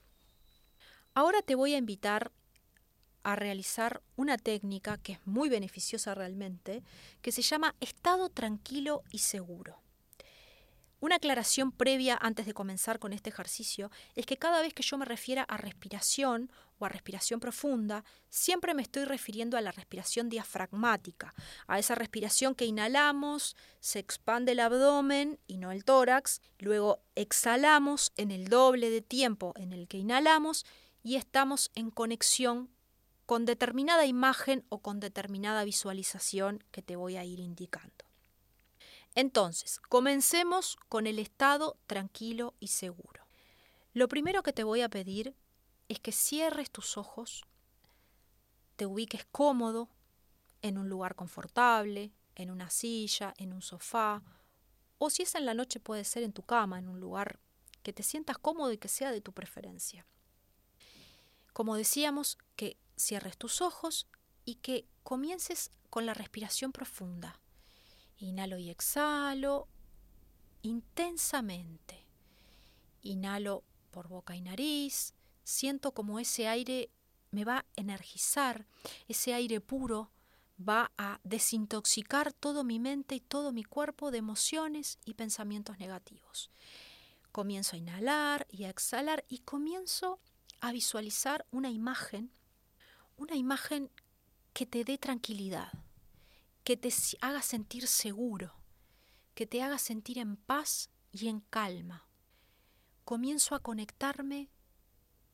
Ahora 1.13 1.41
te 1.41 1.55
voy 1.55 1.73
a 1.73 1.77
invitar 1.77 2.31
a 3.23 3.35
realizar 3.35 4.01
una 4.15 4.38
técnica 4.38 4.97
que 4.97 5.13
es 5.13 5.19
muy 5.27 5.50
beneficiosa 5.50 6.15
realmente, 6.15 6.81
que 7.21 7.33
se 7.33 7.41
llama 7.41 7.75
estado 7.81 8.29
tranquilo 8.29 9.03
y 9.11 9.17
seguro. 9.17 9.81
Una 11.01 11.17
aclaración 11.17 11.73
previa 11.73 12.17
antes 12.21 12.45
de 12.45 12.53
comenzar 12.53 13.00
con 13.00 13.11
este 13.11 13.31
ejercicio 13.31 13.91
es 14.15 14.25
que 14.25 14.38
cada 14.38 14.61
vez 14.61 14.73
que 14.73 14.83
yo 14.83 14.97
me 14.97 15.03
refiera 15.03 15.43
a 15.43 15.57
respiración 15.57 16.50
o 16.81 16.85
a 16.85 16.89
respiración 16.89 17.39
profunda, 17.39 18.03
siempre 18.29 18.73
me 18.73 18.81
estoy 18.81 19.05
refiriendo 19.05 19.57
a 19.57 19.61
la 19.61 19.71
respiración 19.71 20.29
diafragmática, 20.29 21.33
a 21.67 21.77
esa 21.77 21.95
respiración 21.95 22.55
que 22.55 22.65
inhalamos, 22.65 23.55
se 23.79 24.00
expande 24.00 24.53
el 24.53 24.59
abdomen 24.59 25.39
y 25.47 25.57
no 25.57 25.71
el 25.71 25.85
tórax, 25.85 26.41
luego 26.59 27.03
exhalamos 27.15 28.11
en 28.17 28.31
el 28.31 28.47
doble 28.47 28.89
de 28.89 29.01
tiempo 29.01 29.53
en 29.55 29.73
el 29.73 29.88
que 29.88 29.97
inhalamos 29.97 30.65
y 31.03 31.15
estamos 31.15 31.71
en 31.75 31.91
conexión 31.91 32.69
con 33.25 33.45
determinada 33.45 34.05
imagen 34.05 34.65
o 34.69 34.79
con 34.79 35.00
determinada 35.00 35.63
visualización 35.63 36.63
que 36.71 36.81
te 36.81 36.95
voy 36.95 37.15
a 37.15 37.23
ir 37.23 37.39
indicando. 37.39 38.05
Entonces, 39.13 39.79
comencemos 39.79 40.77
con 40.89 41.05
el 41.05 41.19
estado 41.19 41.77
tranquilo 41.85 42.55
y 42.59 42.67
seguro. 42.67 43.27
Lo 43.93 44.07
primero 44.07 44.41
que 44.41 44.53
te 44.53 44.63
voy 44.63 44.81
a 44.81 44.89
pedir 44.89 45.35
es 45.91 46.00
que 46.00 46.13
cierres 46.13 46.71
tus 46.71 46.98
ojos, 46.98 47.43
te 48.77 48.86
ubiques 48.86 49.25
cómodo 49.25 49.89
en 50.62 50.77
un 50.77 50.88
lugar 50.88 51.15
confortable, 51.15 52.13
en 52.36 52.50
una 52.50 52.69
silla, 52.69 53.33
en 53.38 53.51
un 53.51 53.62
sofá, 53.62 54.24
o 54.98 55.10
si 55.10 55.24
es 55.24 55.36
en 55.36 55.45
la 55.45 55.53
noche 55.53 55.81
puede 55.81 56.05
ser 56.05 56.24
en 56.24 56.31
tu 56.31 56.43
cama, 56.43 56.79
en 56.79 56.88
un 56.88 57.01
lugar 57.01 57.41
que 57.83 57.91
te 57.91 58.03
sientas 58.03 58.38
cómodo 58.38 58.71
y 58.71 58.77
que 58.77 58.88
sea 58.88 59.12
de 59.12 59.19
tu 59.19 59.33
preferencia. 59.33 60.05
Como 61.51 61.75
decíamos, 61.75 62.38
que 62.55 62.77
cierres 62.95 63.38
tus 63.38 63.62
ojos 63.62 64.07
y 64.45 64.55
que 64.55 64.88
comiences 65.03 65.71
con 65.89 66.05
la 66.05 66.13
respiración 66.13 66.71
profunda. 66.71 67.41
Inhalo 68.17 68.57
y 68.60 68.69
exhalo 68.69 69.67
intensamente. 70.62 72.05
Inhalo 73.01 73.65
por 73.89 74.07
boca 74.07 74.38
y 74.38 74.41
nariz. 74.41 75.15
Siento 75.43 75.93
como 75.93 76.19
ese 76.19 76.48
aire 76.48 76.89
me 77.31 77.45
va 77.45 77.60
a 77.60 77.65
energizar, 77.75 78.67
ese 79.07 79.33
aire 79.33 79.62
puro 79.62 80.12
va 80.60 80.91
a 80.98 81.19
desintoxicar 81.24 82.33
todo 82.33 82.63
mi 82.63 82.79
mente 82.79 83.15
y 83.15 83.19
todo 83.19 83.51
mi 83.51 83.63
cuerpo 83.63 84.12
de 84.12 84.19
emociones 84.19 85.00
y 85.05 85.15
pensamientos 85.15 85.79
negativos. 85.79 86.51
Comienzo 87.31 87.75
a 87.75 87.79
inhalar 87.79 88.48
y 88.50 88.65
a 88.65 88.69
exhalar 88.69 89.25
y 89.27 89.39
comienzo 89.39 90.19
a 90.60 90.71
visualizar 90.71 91.45
una 91.51 91.69
imagen, 91.69 92.31
una 93.17 93.36
imagen 93.36 93.89
que 94.53 94.65
te 94.65 94.83
dé 94.83 94.98
tranquilidad, 94.98 95.71
que 96.63 96.77
te 96.77 96.93
haga 97.21 97.41
sentir 97.41 97.88
seguro, 97.88 98.53
que 99.33 99.48
te 99.48 99.63
haga 99.63 99.77
sentir 99.77 100.19
en 100.19 100.36
paz 100.36 100.89
y 101.12 101.29
en 101.29 101.39
calma. 101.39 102.05
Comienzo 103.05 103.55
a 103.55 103.60
conectarme 103.60 104.50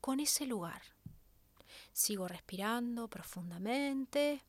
con 0.08 0.22
ese 0.22 0.46
lugar. 0.46 0.82
Sigo 1.92 2.30
respirando 2.30 3.10
profundamente, 3.10 4.42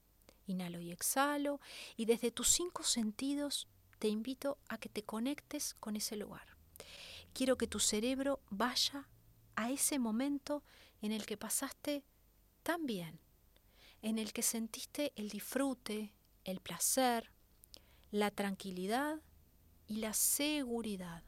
inhalo 0.47 0.81
y 0.81 0.93
exhalo, 0.93 1.61
y 1.97 2.05
desde 2.05 2.31
tus 2.31 2.47
cinco 2.47 2.85
sentidos 2.85 3.67
te 3.99 4.07
invito 4.07 4.59
a 4.69 4.79
que 4.79 4.88
te 4.88 5.03
conectes 5.03 5.75
con 5.81 5.97
ese 5.97 6.15
lugar. 6.15 6.47
Quiero 7.33 7.59
que 7.59 7.67
tu 7.67 7.81
cerebro 7.81 8.38
vaya 8.50 9.09
a 9.57 9.73
ese 9.73 9.99
momento 9.99 10.62
en 11.03 11.11
el 11.11 11.27
que 11.27 11.37
pasaste 11.37 12.05
tan 12.62 12.87
bien, 12.87 13.19
en 14.00 14.21
el 14.21 14.33
que 14.33 14.43
sentiste 14.45 15.12
el 15.17 15.29
disfrute, 15.29 16.15
el 16.45 16.61
placer, 16.61 17.33
la 18.12 18.31
tranquilidad 18.31 19.21
y 19.88 19.97
la 19.97 20.12
seguridad. 20.12 21.25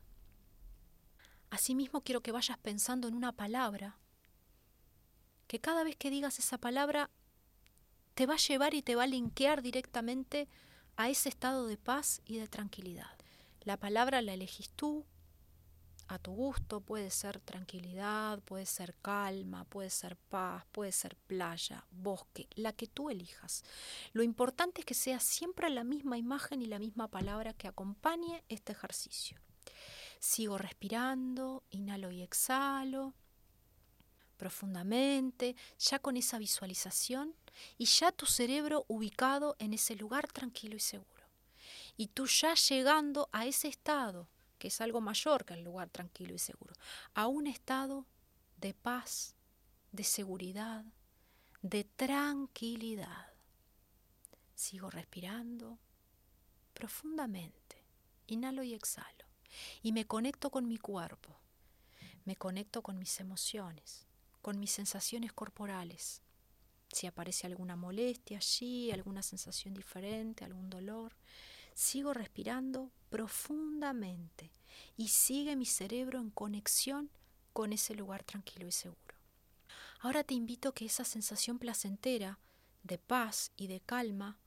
Asimismo 1.50 2.02
quiero 2.02 2.22
que 2.22 2.30
vayas 2.30 2.58
pensando 2.58 3.08
en 3.08 3.16
una 3.16 3.32
palabra, 3.32 3.99
que 5.50 5.58
cada 5.58 5.82
vez 5.82 5.96
que 5.96 6.10
digas 6.10 6.38
esa 6.38 6.58
palabra 6.58 7.10
te 8.14 8.24
va 8.26 8.34
a 8.34 8.36
llevar 8.36 8.72
y 8.72 8.82
te 8.82 8.94
va 8.94 9.02
a 9.02 9.08
linkear 9.08 9.62
directamente 9.62 10.48
a 10.94 11.08
ese 11.08 11.28
estado 11.28 11.66
de 11.66 11.76
paz 11.76 12.22
y 12.24 12.36
de 12.36 12.46
tranquilidad. 12.46 13.10
La 13.62 13.76
palabra 13.76 14.22
la 14.22 14.32
elegís 14.32 14.70
tú, 14.70 15.04
a 16.06 16.20
tu 16.20 16.30
gusto, 16.30 16.80
puede 16.80 17.10
ser 17.10 17.40
tranquilidad, 17.40 18.38
puede 18.44 18.64
ser 18.64 18.94
calma, 19.02 19.64
puede 19.64 19.90
ser 19.90 20.14
paz, 20.14 20.66
puede 20.70 20.92
ser 20.92 21.16
playa, 21.16 21.84
bosque, 21.90 22.46
la 22.54 22.72
que 22.72 22.86
tú 22.86 23.10
elijas. 23.10 23.64
Lo 24.12 24.22
importante 24.22 24.82
es 24.82 24.86
que 24.86 24.94
sea 24.94 25.18
siempre 25.18 25.68
la 25.68 25.82
misma 25.82 26.16
imagen 26.16 26.62
y 26.62 26.66
la 26.66 26.78
misma 26.78 27.08
palabra 27.08 27.54
que 27.54 27.66
acompañe 27.66 28.44
este 28.48 28.70
ejercicio. 28.70 29.40
Sigo 30.20 30.58
respirando, 30.58 31.64
inhalo 31.70 32.12
y 32.12 32.22
exhalo 32.22 33.14
profundamente, 34.40 35.54
ya 35.78 35.98
con 35.98 36.16
esa 36.16 36.38
visualización 36.38 37.34
y 37.76 37.84
ya 37.84 38.10
tu 38.10 38.24
cerebro 38.24 38.86
ubicado 38.88 39.54
en 39.58 39.74
ese 39.74 39.96
lugar 39.96 40.32
tranquilo 40.32 40.76
y 40.76 40.80
seguro. 40.80 41.26
Y 41.98 42.06
tú 42.06 42.26
ya 42.26 42.54
llegando 42.54 43.28
a 43.32 43.44
ese 43.44 43.68
estado, 43.68 44.30
que 44.58 44.68
es 44.68 44.80
algo 44.80 45.02
mayor 45.02 45.44
que 45.44 45.52
el 45.52 45.62
lugar 45.62 45.90
tranquilo 45.90 46.32
y 46.32 46.38
seguro, 46.38 46.72
a 47.12 47.26
un 47.26 47.46
estado 47.46 48.06
de 48.56 48.72
paz, 48.72 49.34
de 49.92 50.04
seguridad, 50.04 50.86
de 51.60 51.84
tranquilidad. 51.84 53.34
Sigo 54.54 54.88
respirando 54.88 55.78
profundamente, 56.72 57.84
inhalo 58.26 58.62
y 58.62 58.72
exhalo 58.72 59.26
y 59.82 59.92
me 59.92 60.06
conecto 60.06 60.48
con 60.48 60.66
mi 60.66 60.78
cuerpo, 60.78 61.36
me 62.24 62.36
conecto 62.36 62.80
con 62.80 62.98
mis 62.98 63.20
emociones, 63.20 64.06
con 64.42 64.58
mis 64.58 64.70
sensaciones 64.70 65.32
corporales. 65.32 66.22
Si 66.92 67.06
aparece 67.06 67.46
alguna 67.46 67.76
molestia 67.76 68.38
allí, 68.38 68.90
alguna 68.90 69.22
sensación 69.22 69.74
diferente, 69.74 70.44
algún 70.44 70.70
dolor, 70.70 71.14
sigo 71.74 72.12
respirando 72.12 72.90
profundamente 73.10 74.50
y 74.96 75.08
sigue 75.08 75.56
mi 75.56 75.66
cerebro 75.66 76.20
en 76.20 76.30
conexión 76.30 77.10
con 77.52 77.72
ese 77.72 77.94
lugar 77.94 78.24
tranquilo 78.24 78.66
y 78.66 78.72
seguro. 78.72 79.16
Ahora 80.00 80.24
te 80.24 80.34
invito 80.34 80.70
a 80.70 80.74
que 80.74 80.86
esa 80.86 81.04
sensación 81.04 81.58
placentera 81.58 82.38
de 82.82 82.98
paz 82.98 83.52
y 83.56 83.66
de 83.66 83.80
calma 83.80 84.38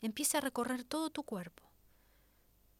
empiece 0.00 0.36
a 0.36 0.40
recorrer 0.40 0.84
todo 0.84 1.10
tu 1.10 1.22
cuerpo 1.22 1.68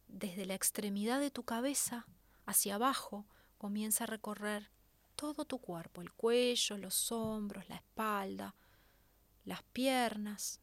desde 0.08 0.46
la 0.46 0.54
extremidad 0.54 1.20
de 1.20 1.30
tu 1.30 1.44
cabeza 1.44 2.06
hacia 2.46 2.76
abajo 2.76 3.26
comienza 3.58 4.04
a 4.04 4.06
recorrer 4.06 4.70
todo 5.18 5.44
tu 5.44 5.58
cuerpo, 5.58 6.00
el 6.00 6.12
cuello, 6.12 6.78
los 6.78 7.10
hombros, 7.10 7.68
la 7.68 7.74
espalda, 7.74 8.54
las 9.44 9.64
piernas, 9.64 10.60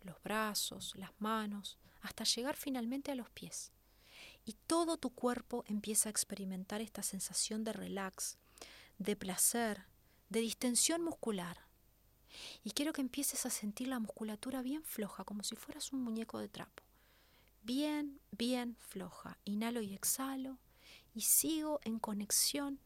los 0.00 0.20
brazos, 0.22 0.94
las 0.96 1.10
manos, 1.18 1.78
hasta 2.00 2.24
llegar 2.24 2.56
finalmente 2.56 3.12
a 3.12 3.14
los 3.14 3.28
pies. 3.28 3.70
Y 4.46 4.54
todo 4.66 4.96
tu 4.96 5.10
cuerpo 5.10 5.62
empieza 5.66 6.08
a 6.08 6.10
experimentar 6.10 6.80
esta 6.80 7.02
sensación 7.02 7.62
de 7.62 7.74
relax, 7.74 8.38
de 8.96 9.14
placer, 9.14 9.84
de 10.30 10.40
distensión 10.40 11.04
muscular. 11.04 11.66
Y 12.64 12.70
quiero 12.70 12.94
que 12.94 13.02
empieces 13.02 13.44
a 13.44 13.50
sentir 13.50 13.88
la 13.88 13.98
musculatura 13.98 14.62
bien 14.62 14.84
floja, 14.84 15.24
como 15.24 15.42
si 15.42 15.54
fueras 15.54 15.92
un 15.92 16.02
muñeco 16.02 16.38
de 16.38 16.48
trapo 16.48 16.82
bien, 17.62 18.20
bien 18.30 18.76
floja. 18.78 19.38
Inhalo 19.44 19.82
y 19.82 19.94
exhalo 19.94 20.58
y 21.14 21.22
sigo 21.22 21.80
en 21.84 21.98
conexión 21.98 22.80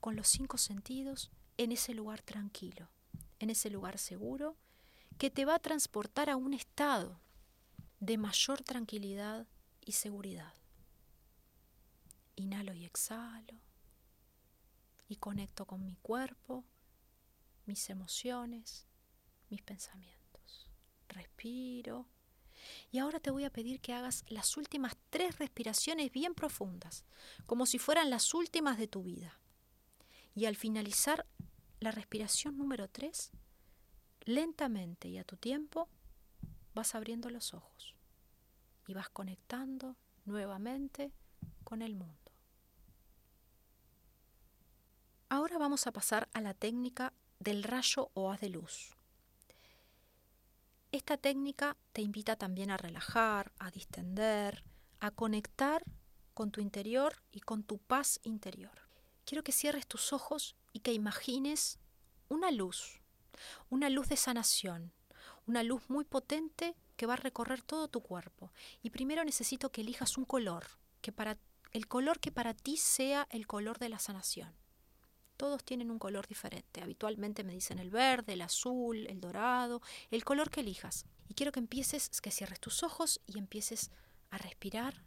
con 0.00 0.16
los 0.16 0.28
cinco 0.28 0.58
sentidos 0.58 1.30
en 1.56 1.72
ese 1.72 1.94
lugar 1.94 2.22
tranquilo, 2.22 2.88
en 3.38 3.50
ese 3.50 3.70
lugar 3.70 3.98
seguro 3.98 4.56
que 5.18 5.30
te 5.30 5.44
va 5.44 5.56
a 5.56 5.58
transportar 5.58 6.30
a 6.30 6.36
un 6.36 6.54
estado 6.54 7.20
de 8.00 8.16
mayor 8.16 8.62
tranquilidad 8.62 9.46
y 9.80 9.92
seguridad. 9.92 10.54
Inhalo 12.36 12.72
y 12.74 12.86
exhalo 12.86 13.60
y 15.08 15.16
conecto 15.16 15.66
con 15.66 15.84
mi 15.84 15.96
cuerpo, 15.96 16.64
mis 17.66 17.90
emociones, 17.90 18.86
mis 19.50 19.60
pensamientos. 19.60 20.70
Respiro 21.08 22.06
y 22.90 22.98
ahora 22.98 23.20
te 23.20 23.30
voy 23.30 23.44
a 23.44 23.50
pedir 23.50 23.80
que 23.80 23.92
hagas 23.92 24.24
las 24.28 24.56
últimas 24.56 24.96
tres 25.10 25.38
respiraciones 25.38 26.10
bien 26.12 26.34
profundas, 26.34 27.04
como 27.46 27.66
si 27.66 27.78
fueran 27.78 28.10
las 28.10 28.32
últimas 28.32 28.78
de 28.78 28.88
tu 28.88 29.02
vida. 29.02 29.39
Y 30.40 30.46
al 30.46 30.56
finalizar 30.56 31.26
la 31.80 31.90
respiración 31.90 32.56
número 32.56 32.88
tres, 32.88 33.30
lentamente 34.22 35.06
y 35.06 35.18
a 35.18 35.24
tu 35.24 35.36
tiempo, 35.36 35.86
vas 36.72 36.94
abriendo 36.94 37.28
los 37.28 37.52
ojos 37.52 37.94
y 38.86 38.94
vas 38.94 39.10
conectando 39.10 39.96
nuevamente 40.24 41.12
con 41.62 41.82
el 41.82 41.94
mundo. 41.94 42.32
Ahora 45.28 45.58
vamos 45.58 45.86
a 45.86 45.92
pasar 45.92 46.26
a 46.32 46.40
la 46.40 46.54
técnica 46.54 47.12
del 47.38 47.62
rayo 47.62 48.10
o 48.14 48.32
haz 48.32 48.40
de 48.40 48.48
luz. 48.48 48.96
Esta 50.90 51.18
técnica 51.18 51.76
te 51.92 52.00
invita 52.00 52.36
también 52.36 52.70
a 52.70 52.78
relajar, 52.78 53.52
a 53.58 53.70
distender, 53.70 54.64
a 55.00 55.10
conectar 55.10 55.84
con 56.32 56.50
tu 56.50 56.62
interior 56.62 57.22
y 57.30 57.40
con 57.40 57.62
tu 57.62 57.76
paz 57.76 58.20
interior. 58.22 58.89
Quiero 59.24 59.44
que 59.44 59.52
cierres 59.52 59.86
tus 59.86 60.12
ojos 60.12 60.56
y 60.72 60.80
que 60.80 60.92
imagines 60.92 61.78
una 62.28 62.50
luz, 62.50 63.00
una 63.68 63.90
luz 63.90 64.08
de 64.08 64.16
sanación, 64.16 64.92
una 65.46 65.62
luz 65.62 65.88
muy 65.88 66.04
potente 66.04 66.76
que 66.96 67.06
va 67.06 67.14
a 67.14 67.16
recorrer 67.16 67.62
todo 67.62 67.88
tu 67.88 68.00
cuerpo. 68.00 68.52
Y 68.82 68.90
primero 68.90 69.24
necesito 69.24 69.70
que 69.70 69.80
elijas 69.80 70.18
un 70.18 70.24
color, 70.24 70.66
que 71.00 71.12
para 71.12 71.38
el 71.72 71.86
color 71.86 72.20
que 72.20 72.32
para 72.32 72.54
ti 72.54 72.76
sea 72.76 73.26
el 73.30 73.46
color 73.46 73.78
de 73.78 73.88
la 73.88 73.98
sanación 73.98 74.60
todos 75.40 75.64
tienen 75.64 75.90
un 75.90 75.98
color 75.98 76.26
diferente. 76.26 76.82
Habitualmente 76.82 77.44
me 77.44 77.54
dicen 77.54 77.78
el 77.78 77.88
verde, 77.88 78.34
el 78.34 78.42
azul, 78.42 79.06
el 79.06 79.22
dorado, 79.22 79.80
el 80.10 80.22
color 80.22 80.50
que 80.50 80.60
elijas. 80.60 81.06
Y 81.28 81.34
quiero 81.34 81.50
que 81.50 81.60
empieces, 81.60 82.20
que 82.20 82.30
cierres 82.30 82.60
tus 82.60 82.82
ojos 82.82 83.22
y 83.26 83.38
empieces 83.38 83.90
a 84.28 84.36
respirar 84.36 85.02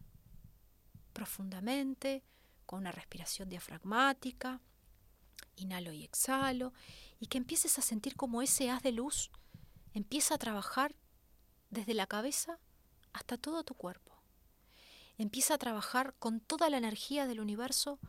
profundamente, 1.14 2.24
una 2.76 2.92
respiración 2.92 3.50
diafragmática. 3.50 4.62
Inhalo 5.56 5.92
y 5.92 6.04
exhalo. 6.04 6.74
Y 7.20 7.28
que 7.28 7.38
empieces 7.38 7.78
a 7.80 7.82
sentir 7.82 8.16
como 8.16 8.42
ese 8.42 8.70
haz 8.70 8.84
de 8.84 8.92
luz 8.92 9.32
empieza 9.94 10.36
a 10.36 10.40
trabajar 10.40 10.96
desde 11.70 11.94
la 11.94 12.08
cabeza 12.08 12.60
hasta 13.14 13.38
todo 13.38 13.64
tu 13.64 13.76
cuerpo. 13.76 14.24
Empieza 15.18 15.54
a 15.54 15.60
trabajar 15.60 16.16
con 16.18 16.40
toda 16.40 16.70
la 16.70 16.78
energía 16.78 17.28
del 17.28 17.40
universo 17.40 18.00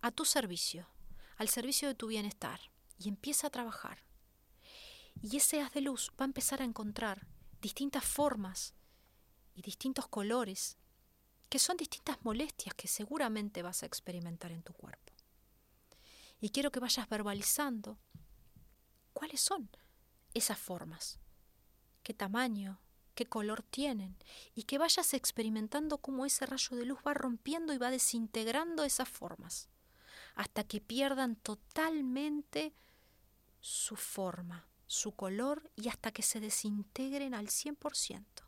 a 0.00 0.10
tu 0.10 0.24
servicio 0.24 0.88
al 1.36 1.48
servicio 1.48 1.88
de 1.88 1.94
tu 1.94 2.08
bienestar 2.08 2.60
y 2.98 3.08
empieza 3.08 3.46
a 3.46 3.50
trabajar. 3.50 3.98
Y 5.22 5.36
ese 5.36 5.60
haz 5.60 5.72
de 5.72 5.80
luz 5.80 6.10
va 6.20 6.24
a 6.24 6.26
empezar 6.26 6.60
a 6.60 6.64
encontrar 6.64 7.26
distintas 7.60 8.04
formas 8.04 8.74
y 9.54 9.62
distintos 9.62 10.08
colores 10.08 10.78
que 11.48 11.58
son 11.58 11.76
distintas 11.76 12.18
molestias 12.24 12.74
que 12.74 12.88
seguramente 12.88 13.62
vas 13.62 13.82
a 13.82 13.86
experimentar 13.86 14.52
en 14.52 14.62
tu 14.62 14.72
cuerpo. 14.72 15.12
Y 16.40 16.50
quiero 16.50 16.70
que 16.70 16.80
vayas 16.80 17.08
verbalizando 17.08 17.98
cuáles 19.12 19.40
son 19.40 19.70
esas 20.34 20.58
formas, 20.58 21.18
qué 22.02 22.12
tamaño, 22.12 22.80
qué 23.14 23.26
color 23.26 23.62
tienen, 23.62 24.16
y 24.54 24.64
que 24.64 24.78
vayas 24.78 25.14
experimentando 25.14 25.98
cómo 25.98 26.26
ese 26.26 26.44
rayo 26.46 26.76
de 26.76 26.84
luz 26.84 26.98
va 27.06 27.14
rompiendo 27.14 27.72
y 27.72 27.78
va 27.78 27.90
desintegrando 27.90 28.84
esas 28.84 29.08
formas 29.08 29.68
hasta 30.36 30.64
que 30.64 30.80
pierdan 30.80 31.34
totalmente 31.36 32.74
su 33.60 33.96
forma, 33.96 34.68
su 34.86 35.12
color 35.12 35.70
y 35.74 35.88
hasta 35.88 36.12
que 36.12 36.22
se 36.22 36.40
desintegren 36.40 37.34
al 37.34 37.48
100%. 37.48 38.45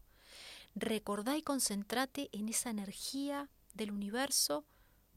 Recordá 0.81 1.37
y 1.37 1.43
concentrate 1.43 2.29
en 2.31 2.49
esa 2.49 2.71
energía 2.71 3.51
del 3.75 3.91
universo 3.91 4.65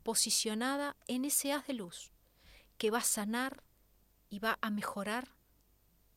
posicionada 0.01 0.97
en 1.07 1.23
ese 1.23 1.53
haz 1.53 1.67
de 1.67 1.73
luz 1.73 2.11
que 2.79 2.89
va 2.89 2.97
a 2.97 3.03
sanar 3.03 3.63
y 4.31 4.39
va 4.39 4.57
a 4.61 4.71
mejorar 4.71 5.35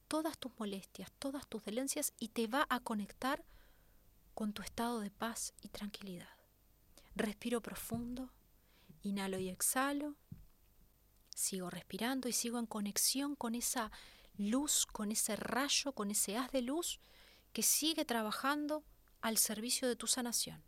todas 0.08 0.38
tus 0.38 0.58
molestias, 0.58 1.12
todas 1.18 1.46
tus 1.46 1.62
dolencias 1.62 2.14
y 2.18 2.28
te 2.28 2.46
va 2.46 2.66
a 2.70 2.80
conectar 2.80 3.44
con 4.32 4.54
tu 4.54 4.62
estado 4.62 5.00
de 5.00 5.10
paz 5.10 5.52
y 5.60 5.68
tranquilidad. 5.68 6.38
Respiro 7.14 7.60
profundo, 7.60 8.32
inhalo 9.02 9.38
y 9.38 9.50
exhalo, 9.50 10.16
sigo 11.34 11.68
respirando 11.68 12.30
y 12.30 12.32
sigo 12.32 12.58
en 12.58 12.66
conexión 12.66 13.36
con 13.36 13.54
esa 13.54 13.92
luz, 14.38 14.86
con 14.86 15.12
ese 15.12 15.36
rayo, 15.36 15.92
con 15.92 16.10
ese 16.10 16.38
haz 16.38 16.50
de 16.50 16.62
luz 16.62 16.98
que 17.52 17.62
sigue 17.62 18.06
trabajando 18.06 18.84
al 19.24 19.38
servicio 19.38 19.88
de 19.88 19.96
tu 19.96 20.06
sanación, 20.06 20.62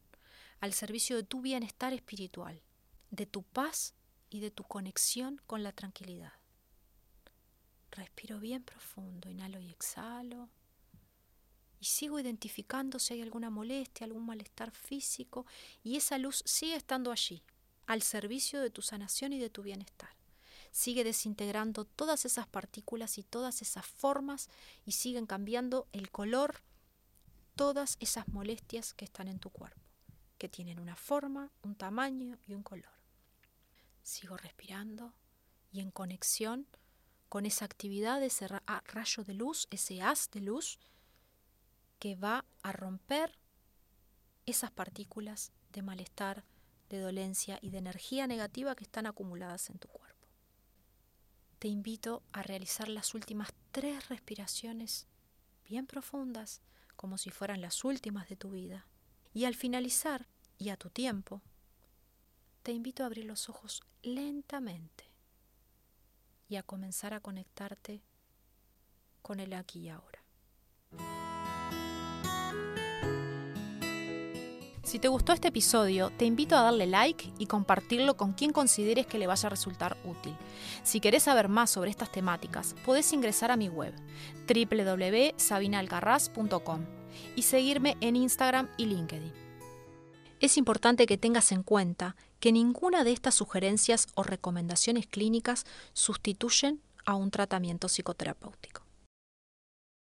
al 0.61 0.73
servicio 0.73 1.15
de 1.15 1.25
tu 1.25 1.43
bienestar 1.43 1.93
espiritual, 1.93 2.63
de 3.11 3.27
tu 3.27 3.43
paz 3.43 3.93
y 4.31 4.41
de 4.41 4.51
tu 4.51 4.65
conexión 4.65 5.43
con 5.47 5.63
la 5.63 5.73
tranquilidad. 5.73 6.33
Respiro 7.91 8.41
bien 8.41 8.63
profundo, 8.63 9.29
inhalo 9.29 9.61
y 9.61 9.69
exhalo. 9.69 10.49
Y 11.81 11.85
sigo 11.85 12.19
identificando 12.19 12.99
si 12.99 13.13
hay 13.13 13.21
alguna 13.21 13.51
molestia, 13.51 14.07
algún 14.07 14.25
malestar 14.25 14.71
físico. 14.71 15.45
Y 15.85 15.97
esa 15.97 16.17
luz 16.17 16.43
sigue 16.47 16.77
estando 16.77 17.13
allí, 17.13 17.43
al 17.87 18.01
servicio 18.01 18.63
de 18.63 18.71
tu 18.71 18.81
sanación 18.81 19.35
y 19.35 19.39
de 19.39 19.51
tu 19.51 19.65
bienestar. 19.65 20.17
Sigue 20.73 21.05
desintegrando 21.05 21.85
todas 21.85 22.25
esas 22.25 22.47
partículas 22.47 23.19
y 23.19 23.23
todas 23.23 23.61
esas 23.61 23.85
formas 23.85 24.49
y 24.87 24.93
siguen 24.93 25.27
cambiando 25.27 25.89
el 25.93 26.11
color, 26.11 26.63
todas 27.57 27.97
esas 28.01 28.29
molestias 28.29 28.93
que 28.93 29.07
están 29.07 29.29
en 29.29 29.39
tu 29.39 29.51
cuerpo, 29.51 29.81
que 30.39 30.49
tienen 30.49 30.79
una 30.79 30.95
forma, 30.95 31.51
un 31.63 31.75
tamaño 31.75 32.39
y 32.47 32.55
un 32.55 32.63
color. 32.63 32.93
Sigo 34.03 34.37
respirando 34.37 35.15
y 35.73 35.81
en 35.81 35.91
conexión 35.91 36.69
con 37.29 37.47
esa 37.47 37.65
actividad, 37.65 38.23
ese 38.23 38.47
ah, 38.67 38.83
rayo 38.87 39.25
de 39.25 39.35
luz, 39.35 39.67
ese 39.71 40.03
haz 40.03 40.31
de 40.31 40.41
luz 40.41 40.79
que 41.99 42.15
va 42.15 42.45
a 42.63 42.73
romper 42.73 43.39
esas 44.45 44.71
partículas 44.71 45.51
de 45.73 45.83
malestar, 45.83 46.45
de 46.91 47.01
dolencia 47.01 47.59
y 47.63 47.71
de 47.71 47.79
energía 47.79 48.27
negativa 48.27 48.77
que 48.77 48.85
están 48.85 49.07
acumuladas 49.07 49.71
en 49.71 49.79
tu 49.79 49.89
cuerpo. 49.89 50.29
Te 51.59 51.69
invito 51.69 52.23
a 52.33 52.43
realizar 52.43 52.89
las 52.89 53.15
últimas 53.15 53.49
tres 53.73 54.09
respiraciones 54.09 55.07
bien 55.65 55.87
profundas 55.87 56.61
como 56.97 57.19
si 57.19 57.31
fueran 57.31 57.61
las 57.61 57.85
últimas 57.85 58.29
de 58.29 58.37
tu 58.37 58.51
vida. 58.51 58.87
Y 59.33 59.45
al 59.45 59.55
finalizar, 59.55 60.27
y 60.59 60.71
a 60.71 60.77
tu 60.77 60.91
tiempo, 60.91 61.43
te 62.63 62.73
invito 62.73 63.03
a 63.03 63.07
abrir 63.07 63.27
los 63.27 63.49
ojos 63.49 63.83
lentamente 64.03 65.05
y 66.49 66.57
a 66.57 66.63
comenzar 66.63 67.15
a 67.15 67.21
conectarte 67.21 68.03
con 69.23 69.41
el 69.41 69.53
aquí 69.53 69.81
y 69.81 69.89
ahora. 69.91 71.26
Si 74.87 74.99
te 75.01 75.09
gustó 75.09 75.33
este 75.33 75.49
episodio, 75.49 76.13
te 76.17 76.27
invito 76.27 76.57
a 76.57 76.63
darle 76.63 76.87
like 76.87 77.33
y 77.41 77.47
compartirlo 77.47 78.17
con 78.17 78.35
quien 78.35 78.53
consideres 78.53 79.09
que 79.09 79.19
le 79.19 79.27
vaya 79.27 79.49
a 79.49 79.51
resultar 79.51 79.97
útil. 80.05 80.37
Si 80.85 81.01
querés 81.01 81.25
saber 81.25 81.49
más 81.49 81.71
sobre 81.71 81.91
estas 81.91 82.13
temáticas, 82.13 82.77
podés 82.85 83.13
ingresar 83.13 83.51
a 83.51 83.57
mi 83.57 83.69
web 83.69 83.93
www.sabinalgarraz.com 84.47 86.85
y 87.35 87.43
seguirme 87.43 87.97
en 88.01 88.15
Instagram 88.15 88.69
y 88.77 88.87
LinkedIn. 88.87 89.33
Es 90.39 90.57
importante 90.57 91.07
que 91.07 91.19
tengas 91.19 91.51
en 91.51 91.65
cuenta 91.65 92.15
que 92.39 92.53
ninguna 92.53 93.03
de 93.03 93.11
estas 93.11 93.35
sugerencias 93.35 94.07
o 94.15 94.23
recomendaciones 94.23 95.09
clínicas 95.09 95.65
sustituyen 95.95 96.81
a 97.05 97.17
un 97.17 97.33
tratamiento 97.33 97.89
psicoterapéutico. 97.89 98.86